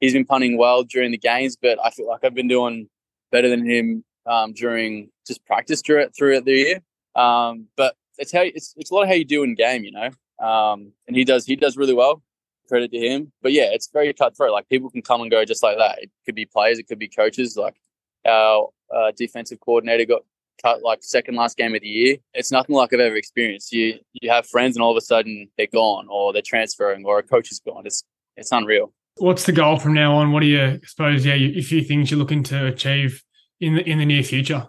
he's 0.00 0.12
been 0.12 0.26
punting 0.26 0.58
well 0.58 0.82
during 0.82 1.12
the 1.12 1.18
games, 1.18 1.56
but 1.56 1.78
I 1.82 1.88
feel 1.88 2.06
like 2.06 2.24
I've 2.24 2.34
been 2.34 2.48
doing 2.48 2.90
better 3.32 3.48
than 3.48 3.64
him 3.66 4.04
um, 4.26 4.52
during 4.52 5.08
just 5.26 5.42
practice 5.46 5.80
throughout 5.80 6.14
throughout 6.14 6.44
the 6.44 6.52
year. 6.52 6.80
Um, 7.14 7.68
but 7.74 7.96
it's 8.18 8.32
how 8.32 8.42
it's, 8.42 8.74
it's 8.76 8.90
a 8.90 8.94
lot 8.94 9.04
of 9.04 9.08
how 9.08 9.14
you 9.14 9.24
do 9.24 9.44
in 9.44 9.54
game, 9.54 9.82
you 9.82 9.92
know. 9.92 10.10
Um, 10.46 10.92
and 11.06 11.16
he 11.16 11.24
does 11.24 11.46
he 11.46 11.56
does 11.56 11.78
really 11.78 11.94
well. 11.94 12.22
Credit 12.68 12.90
to 12.90 12.98
him. 12.98 13.32
But 13.40 13.52
yeah, 13.52 13.70
it's 13.72 13.88
very 13.90 14.12
cutthroat. 14.12 14.52
Like 14.52 14.68
people 14.68 14.90
can 14.90 15.00
come 15.00 15.22
and 15.22 15.30
go 15.30 15.42
just 15.46 15.62
like 15.62 15.78
that. 15.78 16.02
It 16.02 16.10
could 16.26 16.34
be 16.34 16.44
players, 16.44 16.78
it 16.78 16.86
could 16.86 16.98
be 16.98 17.08
coaches. 17.08 17.56
Like 17.56 17.76
our 18.28 18.68
uh, 18.94 19.12
defensive 19.16 19.60
coordinator 19.60 20.04
got 20.04 20.22
cut 20.62 20.82
like 20.82 20.98
second 21.02 21.36
last 21.36 21.56
game 21.56 21.74
of 21.74 21.80
the 21.80 21.88
year. 21.88 22.16
It's 22.34 22.50
nothing 22.50 22.74
like 22.74 22.92
I've 22.92 23.00
ever 23.00 23.16
experienced. 23.16 23.72
You 23.72 23.98
you 24.14 24.30
have 24.30 24.46
friends 24.46 24.76
and 24.76 24.82
all 24.82 24.90
of 24.90 24.96
a 24.96 25.00
sudden 25.00 25.48
they're 25.56 25.66
gone 25.72 26.06
or 26.10 26.32
they're 26.32 26.42
transferring 26.42 27.04
or 27.04 27.18
a 27.18 27.22
coach 27.22 27.50
is 27.50 27.60
gone. 27.60 27.82
It's 27.86 28.04
it's 28.36 28.52
unreal. 28.52 28.92
What's 29.16 29.46
the 29.46 29.52
goal 29.52 29.78
from 29.78 29.94
now 29.94 30.14
on? 30.14 30.32
What 30.32 30.40
do 30.40 30.46
you 30.46 30.62
I 30.62 30.80
suppose? 30.84 31.24
Yeah, 31.24 31.34
a 31.34 31.62
few 31.62 31.82
things 31.82 32.10
you're 32.10 32.18
looking 32.18 32.42
to 32.44 32.66
achieve 32.66 33.22
in 33.60 33.74
the 33.74 33.88
in 33.88 33.98
the 33.98 34.06
near 34.06 34.22
future. 34.22 34.68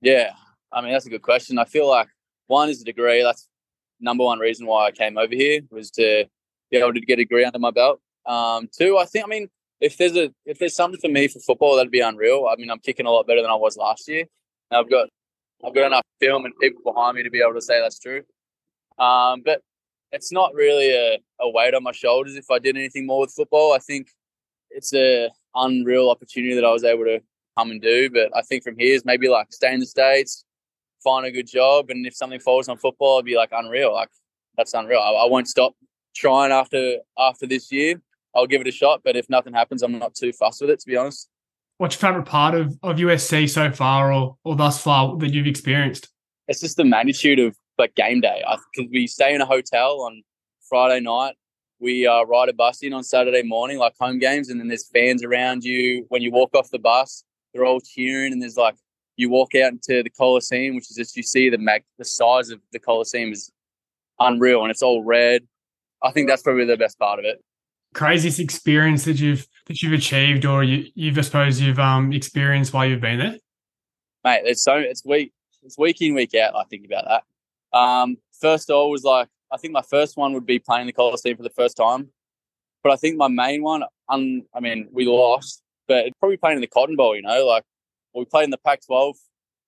Yeah, 0.00 0.32
I 0.72 0.80
mean 0.80 0.92
that's 0.92 1.06
a 1.06 1.10
good 1.10 1.22
question. 1.22 1.58
I 1.58 1.64
feel 1.64 1.88
like 1.88 2.08
one 2.46 2.68
is 2.68 2.82
a 2.82 2.84
degree. 2.84 3.22
That's 3.22 3.48
number 4.00 4.24
one 4.24 4.38
reason 4.38 4.66
why 4.66 4.86
I 4.86 4.90
came 4.90 5.16
over 5.16 5.34
here 5.34 5.62
was 5.70 5.90
to 5.92 6.26
be 6.70 6.78
able 6.78 6.92
to 6.94 7.00
get 7.00 7.14
a 7.18 7.22
degree 7.22 7.44
under 7.44 7.58
my 7.58 7.70
belt. 7.70 8.00
Um, 8.26 8.68
two, 8.76 8.98
I 8.98 9.04
think, 9.04 9.24
I 9.24 9.28
mean, 9.28 9.48
if 9.84 9.98
there's 9.98 10.16
a 10.16 10.32
if 10.46 10.58
there's 10.58 10.74
something 10.74 10.98
for 10.98 11.08
me 11.08 11.28
for 11.28 11.40
football, 11.40 11.76
that'd 11.76 11.92
be 11.92 12.00
unreal. 12.00 12.48
I 12.50 12.56
mean, 12.56 12.70
I'm 12.70 12.78
kicking 12.78 13.04
a 13.04 13.10
lot 13.10 13.26
better 13.26 13.42
than 13.42 13.50
I 13.50 13.54
was 13.54 13.76
last 13.76 14.08
year. 14.08 14.24
And 14.70 14.78
I've 14.78 14.90
got 14.90 15.08
I've 15.64 15.74
got 15.74 15.86
enough 15.86 16.06
film 16.20 16.46
and 16.46 16.54
people 16.58 16.80
behind 16.90 17.16
me 17.16 17.22
to 17.22 17.30
be 17.30 17.42
able 17.42 17.52
to 17.52 17.60
say 17.60 17.80
that's 17.80 17.98
true. 17.98 18.22
Um, 18.98 19.42
but 19.44 19.60
it's 20.10 20.32
not 20.32 20.54
really 20.54 20.90
a, 20.90 21.18
a 21.40 21.50
weight 21.50 21.74
on 21.74 21.82
my 21.82 21.92
shoulders 21.92 22.34
if 22.34 22.50
I 22.50 22.58
did 22.58 22.76
anything 22.76 23.06
more 23.06 23.20
with 23.20 23.34
football. 23.34 23.74
I 23.74 23.78
think 23.78 24.08
it's 24.70 24.94
a 24.94 25.28
unreal 25.54 26.08
opportunity 26.08 26.54
that 26.54 26.64
I 26.64 26.70
was 26.70 26.84
able 26.84 27.04
to 27.04 27.20
come 27.58 27.70
and 27.70 27.82
do. 27.82 28.08
But 28.08 28.30
I 28.34 28.40
think 28.40 28.64
from 28.64 28.78
here 28.78 28.94
is 28.94 29.04
maybe 29.04 29.28
like 29.28 29.52
stay 29.52 29.74
in 29.74 29.80
the 29.80 29.86
States, 29.86 30.46
find 31.02 31.26
a 31.26 31.30
good 31.30 31.46
job, 31.46 31.90
and 31.90 32.06
if 32.06 32.14
something 32.14 32.40
falls 32.40 32.70
on 32.70 32.78
football, 32.78 33.16
it'd 33.16 33.26
be 33.26 33.36
like 33.36 33.50
unreal. 33.52 33.92
Like 33.92 34.10
that's 34.56 34.72
unreal. 34.72 35.00
I, 35.00 35.10
I 35.10 35.26
won't 35.26 35.48
stop 35.48 35.74
trying 36.16 36.52
after 36.52 36.96
after 37.18 37.46
this 37.46 37.70
year. 37.70 38.00
I'll 38.34 38.46
give 38.46 38.60
it 38.60 38.66
a 38.66 38.72
shot, 38.72 39.02
but 39.04 39.16
if 39.16 39.28
nothing 39.30 39.54
happens, 39.54 39.82
I'm 39.82 39.98
not 39.98 40.14
too 40.14 40.32
fussed 40.32 40.60
with 40.60 40.70
it, 40.70 40.80
to 40.80 40.86
be 40.86 40.96
honest. 40.96 41.28
What's 41.78 41.94
your 41.94 42.08
favourite 42.08 42.26
part 42.26 42.54
of, 42.54 42.78
of 42.82 42.96
USC 42.96 43.48
so 43.48 43.70
far 43.70 44.12
or, 44.12 44.36
or 44.44 44.56
thus 44.56 44.82
far 44.82 45.16
that 45.18 45.32
you've 45.32 45.46
experienced? 45.46 46.08
It's 46.46 46.60
just 46.60 46.76
the 46.76 46.84
magnitude 46.84 47.38
of 47.38 47.56
like 47.78 47.94
game 47.94 48.20
day. 48.20 48.42
Because 48.74 48.90
we 48.92 49.06
stay 49.06 49.34
in 49.34 49.40
a 49.40 49.46
hotel 49.46 50.00
on 50.02 50.22
Friday 50.68 51.00
night. 51.00 51.34
We 51.80 52.06
uh, 52.06 52.22
ride 52.24 52.48
a 52.48 52.52
bus 52.52 52.82
in 52.82 52.92
on 52.92 53.02
Saturday 53.02 53.42
morning, 53.42 53.78
like 53.78 53.94
home 53.98 54.18
games, 54.18 54.48
and 54.48 54.60
then 54.60 54.68
there's 54.68 54.88
fans 54.88 55.24
around 55.24 55.64
you. 55.64 56.06
When 56.08 56.22
you 56.22 56.30
walk 56.30 56.54
off 56.54 56.70
the 56.70 56.78
bus, 56.78 57.24
they're 57.52 57.64
all 57.64 57.80
cheering, 57.80 58.32
and 58.32 58.40
there's 58.40 58.56
like 58.56 58.76
you 59.16 59.28
walk 59.28 59.54
out 59.54 59.72
into 59.72 60.02
the 60.02 60.10
Coliseum, 60.10 60.76
which 60.76 60.90
is 60.90 60.96
just 60.96 61.16
you 61.16 61.22
see 61.22 61.50
the 61.50 61.58
mag- 61.58 61.84
the 61.98 62.04
size 62.04 62.50
of 62.50 62.60
the 62.72 62.78
Coliseum 62.78 63.32
is 63.32 63.50
unreal, 64.18 64.62
and 64.62 64.70
it's 64.70 64.82
all 64.82 65.02
red. 65.02 65.42
I 66.02 66.12
think 66.12 66.28
that's 66.28 66.42
probably 66.42 66.64
the 66.64 66.76
best 66.76 66.98
part 66.98 67.18
of 67.18 67.24
it. 67.24 67.42
Craziest 67.94 68.40
experience 68.40 69.04
that 69.04 69.20
you've 69.20 69.46
that 69.66 69.82
you've 69.82 69.92
achieved, 69.92 70.44
or 70.44 70.62
you, 70.62 70.90
you've 70.94 71.16
I 71.18 71.22
suppose 71.22 71.60
you've 71.60 71.78
um 71.78 72.12
experienced 72.12 72.72
while 72.72 72.86
you've 72.86 73.00
been 73.00 73.18
there, 73.18 73.36
mate. 74.24 74.42
It's 74.44 74.62
so 74.62 74.76
it's 74.76 75.04
week 75.04 75.32
it's 75.62 75.78
week 75.78 76.02
in 76.02 76.14
week 76.14 76.34
out. 76.34 76.54
I 76.54 76.64
think 76.64 76.84
about 76.84 77.04
that. 77.06 77.78
Um, 77.78 78.18
first 78.40 78.70
all 78.70 78.90
was 78.90 79.04
like 79.04 79.28
I 79.52 79.56
think 79.56 79.72
my 79.72 79.82
first 79.82 80.16
one 80.16 80.32
would 80.34 80.46
be 80.46 80.58
playing 80.58 80.86
the 80.86 80.92
Coliseum 80.92 81.36
for 81.36 81.42
the 81.42 81.50
first 81.50 81.76
time, 81.76 82.10
but 82.82 82.92
I 82.92 82.96
think 82.96 83.16
my 83.16 83.28
main 83.28 83.62
one, 83.62 83.82
um, 84.08 84.42
I 84.54 84.60
mean, 84.60 84.88
we 84.92 85.06
lost, 85.06 85.62
but 85.88 86.06
probably 86.20 86.36
playing 86.36 86.58
in 86.58 86.60
the 86.60 86.66
Cotton 86.66 86.96
Bowl. 86.96 87.16
You 87.16 87.22
know, 87.22 87.46
like 87.46 87.64
we 88.14 88.24
played 88.26 88.44
in 88.44 88.50
the 88.50 88.58
Pac-12, 88.58 89.14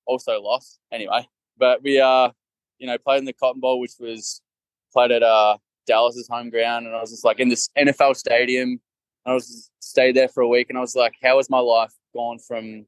also 0.05 0.41
lost 0.41 0.79
anyway. 0.93 1.27
But 1.57 1.83
we, 1.83 1.99
uh, 1.99 2.31
you 2.79 2.87
know, 2.87 2.99
played 2.99 3.19
in 3.19 3.25
the 3.25 3.33
Cotton 3.33 3.61
Bowl, 3.61 3.81
which 3.81 3.95
was 3.99 4.43
played 4.93 5.11
at 5.11 5.23
uh, 5.23 5.57
Dallas's 5.87 6.29
home 6.29 6.51
ground, 6.51 6.87
and 6.87 6.95
I 6.95 7.01
was 7.01 7.11
just 7.11 7.25
like 7.25 7.41
in 7.41 7.49
this 7.49 7.69
NFL 7.79 8.17
stadium. 8.17 8.81
I 9.25 9.35
was 9.35 9.71
stayed 9.81 10.15
there 10.15 10.29
for 10.29 10.43
a 10.43 10.49
week, 10.49 10.69
and 10.69 10.79
I 10.79 10.81
was 10.81 10.95
like, 10.95 11.15
how 11.23 11.39
has 11.39 11.51
my 11.51 11.59
life 11.59 11.93
gone 12.15 12.39
from, 12.39 12.87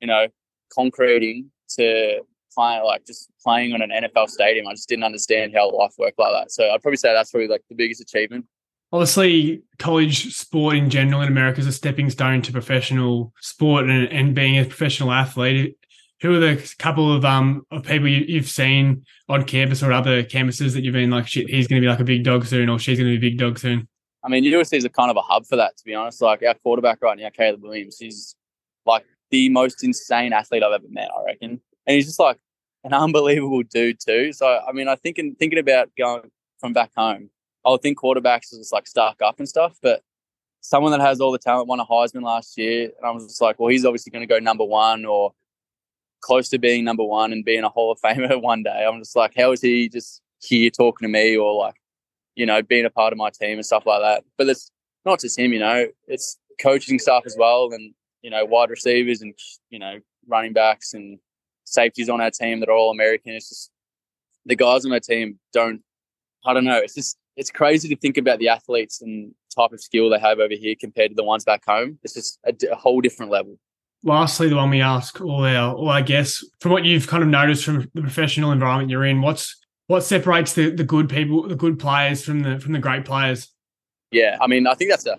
you 0.00 0.06
know, 0.06 0.26
concreting 0.74 1.50
to 1.76 2.20
playing 2.54 2.84
like 2.84 3.04
just 3.06 3.30
playing 3.42 3.72
on 3.72 3.82
an 3.82 3.90
NFL 3.90 4.30
stadium? 4.30 4.66
I 4.66 4.72
just 4.72 4.88
didn't 4.88 5.04
understand 5.04 5.52
how 5.54 5.70
life 5.70 5.92
worked 5.98 6.18
like 6.18 6.32
that. 6.32 6.50
So 6.50 6.70
I'd 6.70 6.82
probably 6.82 6.96
say 6.96 7.12
that's 7.12 7.30
probably 7.30 7.48
like 7.48 7.62
the 7.68 7.76
biggest 7.76 8.00
achievement 8.00 8.46
obviously 8.92 9.62
college 9.78 10.34
sport 10.34 10.76
in 10.76 10.90
general 10.90 11.20
in 11.22 11.28
America 11.28 11.60
is 11.60 11.66
a 11.66 11.72
stepping 11.72 12.10
stone 12.10 12.42
to 12.42 12.52
professional 12.52 13.32
sport 13.40 13.88
and, 13.88 14.08
and 14.08 14.34
being 14.34 14.58
a 14.58 14.64
professional 14.64 15.12
athlete. 15.12 15.76
Who 16.22 16.34
are 16.34 16.38
the 16.38 16.74
couple 16.78 17.12
of 17.12 17.24
um 17.24 17.66
of 17.70 17.82
people 17.84 18.08
you, 18.08 18.36
have 18.38 18.48
seen 18.48 19.04
on 19.28 19.44
campus 19.44 19.82
or 19.82 19.92
other 19.92 20.22
campuses 20.22 20.72
that 20.72 20.82
you've 20.82 20.94
been 20.94 21.10
like, 21.10 21.26
shit, 21.26 21.48
he's 21.50 21.68
going 21.68 21.80
to 21.80 21.84
be 21.84 21.90
like 21.90 22.00
a 22.00 22.04
big 22.04 22.24
dog 22.24 22.46
soon, 22.46 22.68
or 22.68 22.78
she's 22.78 22.98
going 22.98 23.12
to 23.12 23.18
be 23.18 23.26
a 23.26 23.30
big 23.30 23.38
dog 23.38 23.58
soon? 23.58 23.88
I 24.24 24.28
mean, 24.28 24.44
USC 24.44 24.78
is 24.78 24.84
a 24.84 24.88
kind 24.88 25.10
of 25.10 25.16
a 25.16 25.22
hub 25.22 25.46
for 25.46 25.56
that, 25.56 25.76
to 25.76 25.84
be 25.84 25.94
honest. 25.94 26.22
Like 26.22 26.42
our 26.42 26.54
quarterback 26.54 27.02
right 27.02 27.18
now, 27.18 27.28
Caleb 27.30 27.62
Williams, 27.62 27.98
he's 27.98 28.34
like 28.84 29.04
the 29.30 29.48
most 29.50 29.84
insane 29.84 30.32
athlete 30.32 30.62
I've 30.62 30.72
ever 30.72 30.88
met, 30.88 31.10
I 31.16 31.24
reckon, 31.24 31.60
and 31.86 31.94
he's 31.94 32.06
just 32.06 32.18
like 32.18 32.38
an 32.84 32.92
unbelievable 32.94 33.62
dude 33.62 34.00
too. 34.00 34.32
So, 34.32 34.60
I 34.66 34.72
mean, 34.72 34.88
I 34.88 34.96
think 34.96 35.18
in 35.18 35.34
thinking 35.34 35.58
about 35.58 35.90
going 35.98 36.30
from 36.58 36.72
back 36.72 36.92
home, 36.96 37.30
I 37.64 37.70
would 37.70 37.82
think 37.82 37.98
quarterbacks 37.98 38.52
is 38.52 38.70
like 38.72 38.86
stuck 38.86 39.20
up 39.22 39.38
and 39.38 39.48
stuff, 39.48 39.76
but 39.82 40.02
someone 40.60 40.92
that 40.92 41.00
has 41.00 41.20
all 41.20 41.32
the 41.32 41.38
talent 41.38 41.68
won 41.68 41.80
a 41.80 41.84
Heisman 41.84 42.22
last 42.22 42.56
year, 42.58 42.84
and 42.84 43.06
I 43.06 43.10
was 43.10 43.26
just 43.26 43.40
like, 43.40 43.58
well, 43.58 43.68
he's 43.68 43.84
obviously 43.84 44.10
going 44.10 44.26
to 44.26 44.32
go 44.32 44.38
number 44.38 44.64
one 44.64 45.04
or 45.04 45.32
close 46.20 46.48
to 46.50 46.58
being 46.58 46.84
number 46.84 47.04
one 47.04 47.32
and 47.32 47.44
being 47.44 47.64
a 47.64 47.68
Hall 47.68 47.92
of 47.92 48.00
Famer 48.00 48.40
one 48.42 48.62
day. 48.62 48.86
I'm 48.88 49.00
just 49.00 49.16
like, 49.16 49.34
how 49.36 49.52
is 49.52 49.60
he 49.60 49.88
just 49.88 50.22
here 50.40 50.70
talking 50.70 51.06
to 51.06 51.12
me 51.12 51.36
or 51.36 51.54
like, 51.54 51.76
you 52.34 52.46
know, 52.46 52.62
being 52.62 52.84
a 52.84 52.90
part 52.90 53.12
of 53.12 53.18
my 53.18 53.30
team 53.30 53.54
and 53.54 53.66
stuff 53.66 53.86
like 53.86 54.02
that? 54.02 54.24
But 54.36 54.48
it's 54.48 54.70
not 55.04 55.20
just 55.20 55.38
him, 55.38 55.52
you 55.52 55.60
know, 55.60 55.86
it's 56.06 56.38
coaching 56.60 56.98
stuff 56.98 57.24
as 57.26 57.36
well, 57.38 57.70
and 57.72 57.94
you 58.22 58.30
know, 58.30 58.44
wide 58.44 58.70
receivers 58.70 59.22
and 59.22 59.34
you 59.70 59.78
know, 59.78 60.00
running 60.26 60.52
backs 60.52 60.94
and 60.94 61.18
safeties 61.64 62.08
on 62.08 62.20
our 62.20 62.30
team 62.30 62.60
that 62.60 62.68
are 62.68 62.76
all 62.76 62.90
American. 62.90 63.32
It's 63.32 63.48
just 63.48 63.70
the 64.44 64.56
guys 64.56 64.84
on 64.84 64.92
our 64.92 65.00
team 65.00 65.38
don't. 65.52 65.82
I 66.44 66.54
don't 66.54 66.64
know. 66.64 66.78
It's 66.78 66.94
just 66.94 67.18
it's 67.36 67.50
crazy 67.50 67.88
to 67.88 67.96
think 67.96 68.16
about 68.16 68.38
the 68.38 68.48
athletes 68.48 69.02
and 69.02 69.34
type 69.54 69.72
of 69.72 69.80
skill 69.80 70.10
they 70.10 70.18
have 70.18 70.38
over 70.38 70.54
here 70.54 70.74
compared 70.78 71.10
to 71.10 71.14
the 71.14 71.24
ones 71.24 71.44
back 71.44 71.64
home. 71.66 71.98
It's 72.02 72.14
just 72.14 72.38
a, 72.44 72.54
a 72.70 72.76
whole 72.76 73.00
different 73.00 73.32
level. 73.32 73.58
Lastly, 74.06 74.48
the 74.48 74.56
one 74.56 74.70
we 74.70 74.80
ask 74.80 75.20
all 75.20 75.44
our 75.44 75.74
all 75.74 75.90
our 75.90 76.02
guests, 76.02 76.44
from 76.60 76.72
what 76.72 76.84
you've 76.84 77.06
kind 77.06 77.22
of 77.22 77.28
noticed 77.28 77.64
from 77.64 77.90
the 77.94 78.00
professional 78.00 78.52
environment 78.52 78.90
you're 78.90 79.04
in, 79.04 79.20
what's 79.20 79.56
what 79.88 80.02
separates 80.02 80.54
the, 80.54 80.70
the 80.70 80.84
good 80.84 81.08
people, 81.08 81.46
the 81.46 81.56
good 81.56 81.78
players 81.78 82.24
from 82.24 82.40
the 82.40 82.58
from 82.58 82.72
the 82.72 82.78
great 82.78 83.04
players? 83.04 83.52
Yeah, 84.10 84.38
I 84.40 84.46
mean, 84.46 84.66
I 84.66 84.74
think 84.74 84.90
that's 84.90 85.06
a 85.06 85.18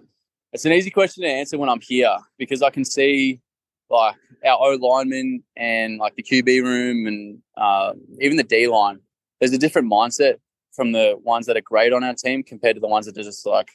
it's 0.53 0.65
an 0.65 0.71
easy 0.71 0.89
question 0.89 1.23
to 1.23 1.29
answer 1.29 1.57
when 1.57 1.69
I'm 1.69 1.81
here 1.81 2.17
because 2.37 2.61
I 2.61 2.69
can 2.69 2.85
see 2.85 3.41
like 3.89 4.15
our 4.45 4.57
O 4.59 4.75
linemen 4.75 5.43
and 5.55 5.97
like 5.97 6.15
the 6.15 6.23
QB 6.23 6.63
room 6.63 7.07
and 7.07 7.39
uh, 7.57 7.93
even 8.19 8.37
the 8.37 8.43
D 8.43 8.67
line. 8.67 8.99
There's 9.39 9.53
a 9.53 9.57
different 9.57 9.91
mindset 9.91 10.35
from 10.73 10.93
the 10.93 11.15
ones 11.21 11.45
that 11.45 11.57
are 11.57 11.61
great 11.61 11.93
on 11.93 12.03
our 12.03 12.13
team 12.13 12.43
compared 12.43 12.75
to 12.75 12.79
the 12.79 12.87
ones 12.87 13.05
that 13.05 13.17
are 13.17 13.23
just 13.23 13.45
like 13.45 13.69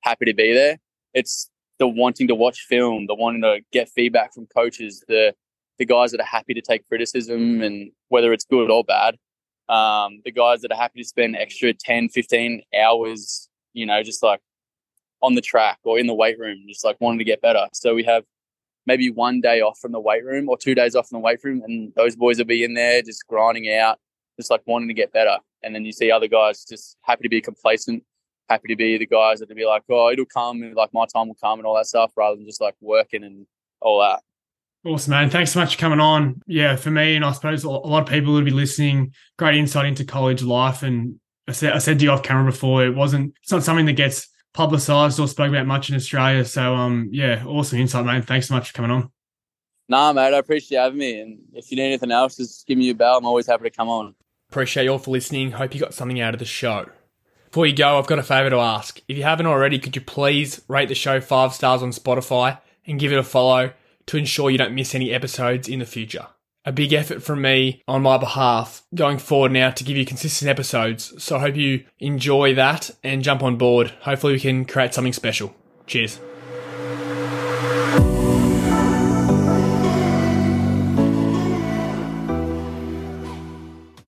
happy 0.00 0.24
to 0.24 0.34
be 0.34 0.52
there. 0.52 0.78
It's 1.14 1.50
the 1.82 1.88
wanting 1.88 2.28
to 2.28 2.34
watch 2.36 2.60
film, 2.60 3.08
the 3.08 3.14
wanting 3.16 3.42
to 3.42 3.58
get 3.72 3.88
feedback 3.88 4.32
from 4.32 4.46
coaches, 4.46 5.04
the 5.08 5.34
the 5.78 5.84
guys 5.84 6.12
that 6.12 6.20
are 6.20 6.32
happy 6.38 6.54
to 6.54 6.60
take 6.60 6.86
criticism 6.86 7.60
and 7.60 7.90
whether 8.08 8.32
it's 8.32 8.44
good 8.44 8.70
or 8.70 8.84
bad. 8.84 9.16
Um, 9.68 10.20
the 10.24 10.30
guys 10.30 10.60
that 10.60 10.70
are 10.70 10.76
happy 10.76 11.02
to 11.02 11.08
spend 11.08 11.34
extra 11.34 11.74
10, 11.74 12.10
15 12.10 12.62
hours, 12.80 13.48
you 13.72 13.84
know, 13.84 14.00
just 14.04 14.22
like 14.22 14.38
on 15.22 15.34
the 15.34 15.40
track 15.40 15.80
or 15.82 15.98
in 15.98 16.06
the 16.06 16.14
weight 16.14 16.38
room, 16.38 16.58
just 16.68 16.84
like 16.84 17.00
wanting 17.00 17.18
to 17.18 17.24
get 17.24 17.42
better. 17.42 17.66
So 17.72 17.96
we 17.96 18.04
have 18.04 18.22
maybe 18.86 19.10
one 19.10 19.40
day 19.40 19.60
off 19.60 19.80
from 19.80 19.90
the 19.90 19.98
weight 19.98 20.24
room 20.24 20.48
or 20.48 20.56
two 20.56 20.76
days 20.76 20.94
off 20.94 21.08
from 21.08 21.16
the 21.16 21.24
weight 21.24 21.42
room, 21.42 21.62
and 21.64 21.92
those 21.96 22.14
boys 22.14 22.38
will 22.38 22.44
be 22.44 22.62
in 22.62 22.74
there 22.74 23.02
just 23.02 23.26
grinding 23.26 23.74
out, 23.74 23.98
just 24.38 24.52
like 24.52 24.62
wanting 24.66 24.86
to 24.86 24.94
get 24.94 25.12
better. 25.12 25.38
And 25.64 25.74
then 25.74 25.84
you 25.84 25.90
see 25.90 26.12
other 26.12 26.28
guys 26.28 26.64
just 26.64 26.96
happy 27.02 27.24
to 27.24 27.28
be 27.28 27.40
complacent, 27.40 28.04
happy 28.52 28.68
to 28.68 28.76
be 28.76 28.98
the 28.98 29.06
guys 29.06 29.40
that 29.40 29.48
will 29.48 29.56
be 29.56 29.66
like, 29.66 29.82
oh, 29.90 30.10
it'll 30.10 30.24
come, 30.26 30.62
and 30.62 30.74
like 30.74 30.92
my 30.92 31.06
time 31.06 31.28
will 31.28 31.36
come, 31.42 31.58
and 31.58 31.66
all 31.66 31.76
that 31.76 31.86
stuff, 31.86 32.12
rather 32.16 32.36
than 32.36 32.46
just 32.46 32.60
like 32.60 32.76
working 32.80 33.24
and 33.24 33.46
all 33.80 34.00
that. 34.00 34.20
Awesome, 34.84 35.12
man. 35.12 35.30
Thanks 35.30 35.52
so 35.52 35.60
much 35.60 35.76
for 35.76 35.80
coming 35.80 36.00
on. 36.00 36.42
Yeah, 36.46 36.76
for 36.76 36.90
me, 36.90 37.14
and 37.14 37.24
I 37.24 37.32
suppose 37.32 37.62
a 37.62 37.70
lot 37.70 38.02
of 38.02 38.08
people 38.08 38.32
would 38.32 38.44
be 38.44 38.50
listening, 38.50 39.14
great 39.38 39.56
insight 39.56 39.86
into 39.86 40.04
college 40.04 40.42
life. 40.42 40.82
And 40.82 41.20
I 41.46 41.52
said, 41.52 41.72
I 41.72 41.78
said 41.78 41.98
to 41.98 42.04
you 42.04 42.10
off 42.10 42.24
camera 42.24 42.50
before, 42.50 42.84
it 42.84 42.94
wasn't, 42.94 43.34
it's 43.42 43.52
not 43.52 43.62
something 43.62 43.86
that 43.86 43.92
gets 43.92 44.28
publicized 44.54 45.20
or 45.20 45.28
spoken 45.28 45.54
about 45.54 45.66
much 45.66 45.88
in 45.88 45.94
Australia. 45.94 46.44
So, 46.44 46.74
um, 46.74 47.08
yeah, 47.12 47.44
awesome 47.46 47.78
insight, 47.78 48.04
man. 48.04 48.22
Thanks 48.22 48.48
so 48.48 48.54
much 48.54 48.70
for 48.70 48.74
coming 48.74 48.90
on. 48.90 49.10
Nah, 49.88 50.12
mate, 50.12 50.34
I 50.34 50.38
appreciate 50.38 50.78
having 50.78 50.98
me. 50.98 51.20
And 51.20 51.38
if 51.54 51.70
you 51.70 51.76
need 51.76 51.86
anything 51.86 52.10
else, 52.10 52.36
just 52.36 52.66
give 52.66 52.76
me 52.76 52.90
a 52.90 52.94
bell. 52.94 53.18
I'm 53.18 53.26
always 53.26 53.46
happy 53.46 53.64
to 53.64 53.70
come 53.70 53.88
on. 53.88 54.16
Appreciate 54.50 54.84
you 54.84 54.90
all 54.90 54.98
for 54.98 55.12
listening. 55.12 55.52
Hope 55.52 55.74
you 55.74 55.80
got 55.80 55.94
something 55.94 56.20
out 56.20 56.34
of 56.34 56.40
the 56.40 56.44
show. 56.44 56.86
Before 57.52 57.66
you 57.66 57.76
go, 57.76 57.98
I've 57.98 58.06
got 58.06 58.18
a 58.18 58.24
favour 58.24 58.50
to 58.50 58.56
ask. 58.56 59.00
If 59.06 59.16
you 59.16 59.22
haven't 59.22 59.46
already, 59.46 59.78
could 59.78 59.94
you 59.94 60.02
please 60.02 60.62
rate 60.66 60.88
the 60.88 60.94
show 60.96 61.20
five 61.20 61.54
stars 61.54 61.82
on 61.82 61.90
Spotify 61.90 62.58
and 62.86 62.98
give 62.98 63.12
it 63.12 63.18
a 63.18 63.22
follow? 63.22 63.72
to 64.06 64.16
ensure 64.16 64.50
you 64.50 64.58
don't 64.58 64.74
miss 64.74 64.94
any 64.94 65.12
episodes 65.12 65.68
in 65.68 65.78
the 65.78 65.86
future. 65.86 66.26
A 66.64 66.72
big 66.72 66.92
effort 66.92 67.22
from 67.22 67.42
me 67.42 67.82
on 67.88 68.02
my 68.02 68.18
behalf 68.18 68.82
going 68.94 69.18
forward 69.18 69.52
now 69.52 69.70
to 69.70 69.84
give 69.84 69.96
you 69.96 70.04
consistent 70.04 70.48
episodes. 70.48 71.12
So 71.22 71.36
I 71.36 71.40
hope 71.40 71.56
you 71.56 71.84
enjoy 71.98 72.54
that 72.54 72.90
and 73.02 73.24
jump 73.24 73.42
on 73.42 73.56
board. 73.56 73.92
Hopefully, 74.02 74.34
we 74.34 74.40
can 74.40 74.64
create 74.64 74.94
something 74.94 75.12
special. 75.12 75.54
Cheers. 75.86 76.20